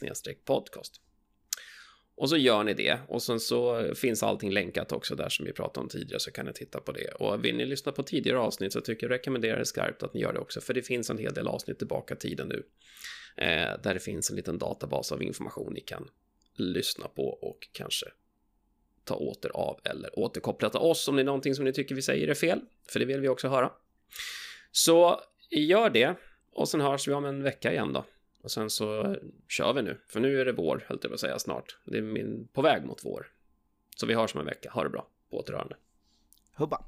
podcast. 0.44 1.00
Och 2.16 2.28
så 2.28 2.36
gör 2.36 2.64
ni 2.64 2.74
det 2.74 2.98
och 3.08 3.22
sen 3.22 3.40
så 3.40 3.90
finns 3.94 4.22
allting 4.22 4.50
länkat 4.50 4.92
också 4.92 5.14
där 5.14 5.28
som 5.28 5.46
vi 5.46 5.52
pratade 5.52 5.84
om 5.84 5.88
tidigare 5.88 6.20
så 6.20 6.30
kan 6.30 6.46
ni 6.46 6.52
titta 6.52 6.80
på 6.80 6.92
det. 6.92 7.08
Och 7.08 7.44
vill 7.44 7.56
ni 7.56 7.66
lyssna 7.66 7.92
på 7.92 8.02
tidigare 8.02 8.38
avsnitt 8.38 8.72
så 8.72 8.80
tycker 8.80 9.06
jag 9.06 9.14
rekommenderar 9.14 9.58
det 9.58 9.66
skarpt 9.66 10.02
att 10.02 10.14
ni 10.14 10.20
gör 10.20 10.32
det 10.32 10.38
också 10.38 10.60
för 10.60 10.74
det 10.74 10.82
finns 10.82 11.10
en 11.10 11.18
hel 11.18 11.34
del 11.34 11.48
avsnitt 11.48 11.78
tillbaka 11.78 12.16
tiden 12.16 12.48
nu. 12.48 12.62
Eh, 13.36 13.80
där 13.82 13.94
det 13.94 14.00
finns 14.00 14.30
en 14.30 14.36
liten 14.36 14.58
databas 14.58 15.12
av 15.12 15.22
information 15.22 15.72
ni 15.74 15.80
kan 15.80 16.08
lyssna 16.56 17.08
på 17.08 17.28
och 17.28 17.68
kanske 17.72 18.06
ta 19.04 19.14
åter 19.14 19.50
av 19.54 19.80
eller 19.84 20.18
återkoppla 20.18 20.70
till 20.70 20.80
oss 20.80 21.08
om 21.08 21.16
det 21.16 21.22
är 21.22 21.24
någonting 21.24 21.54
som 21.54 21.64
ni 21.64 21.72
tycker 21.72 21.94
vi 21.94 22.02
säger 22.02 22.28
är 22.28 22.34
fel. 22.34 22.60
För 22.88 23.00
det 23.00 23.06
vill 23.06 23.20
vi 23.20 23.28
också 23.28 23.48
höra. 23.48 23.72
Så 24.72 25.20
gör 25.50 25.90
det 25.90 26.14
och 26.52 26.68
sen 26.68 26.80
hörs 26.80 27.08
vi 27.08 27.12
om 27.12 27.24
en 27.24 27.42
vecka 27.42 27.72
igen 27.72 27.92
då. 27.92 28.04
Och 28.44 28.50
sen 28.50 28.70
så 28.70 29.16
kör 29.48 29.72
vi 29.72 29.82
nu, 29.82 30.00
för 30.08 30.20
nu 30.20 30.40
är 30.40 30.44
det 30.44 30.52
vår, 30.52 30.84
höll 30.86 30.98
jag 31.02 31.10
på 31.10 31.14
att 31.14 31.20
säga, 31.20 31.38
snart. 31.38 31.78
Det 31.84 31.98
är 31.98 32.02
min, 32.02 32.48
på 32.52 32.62
väg 32.62 32.84
mot 32.84 33.04
vår. 33.04 33.26
Så 33.96 34.06
vi 34.06 34.14
hörs 34.14 34.34
om 34.34 34.40
en 34.40 34.46
vecka. 34.46 34.70
Ha 34.70 34.82
det 34.84 34.90
bra. 34.90 35.06
På 35.30 35.38
återhörande. 35.38 35.76
Hubba. 36.54 36.84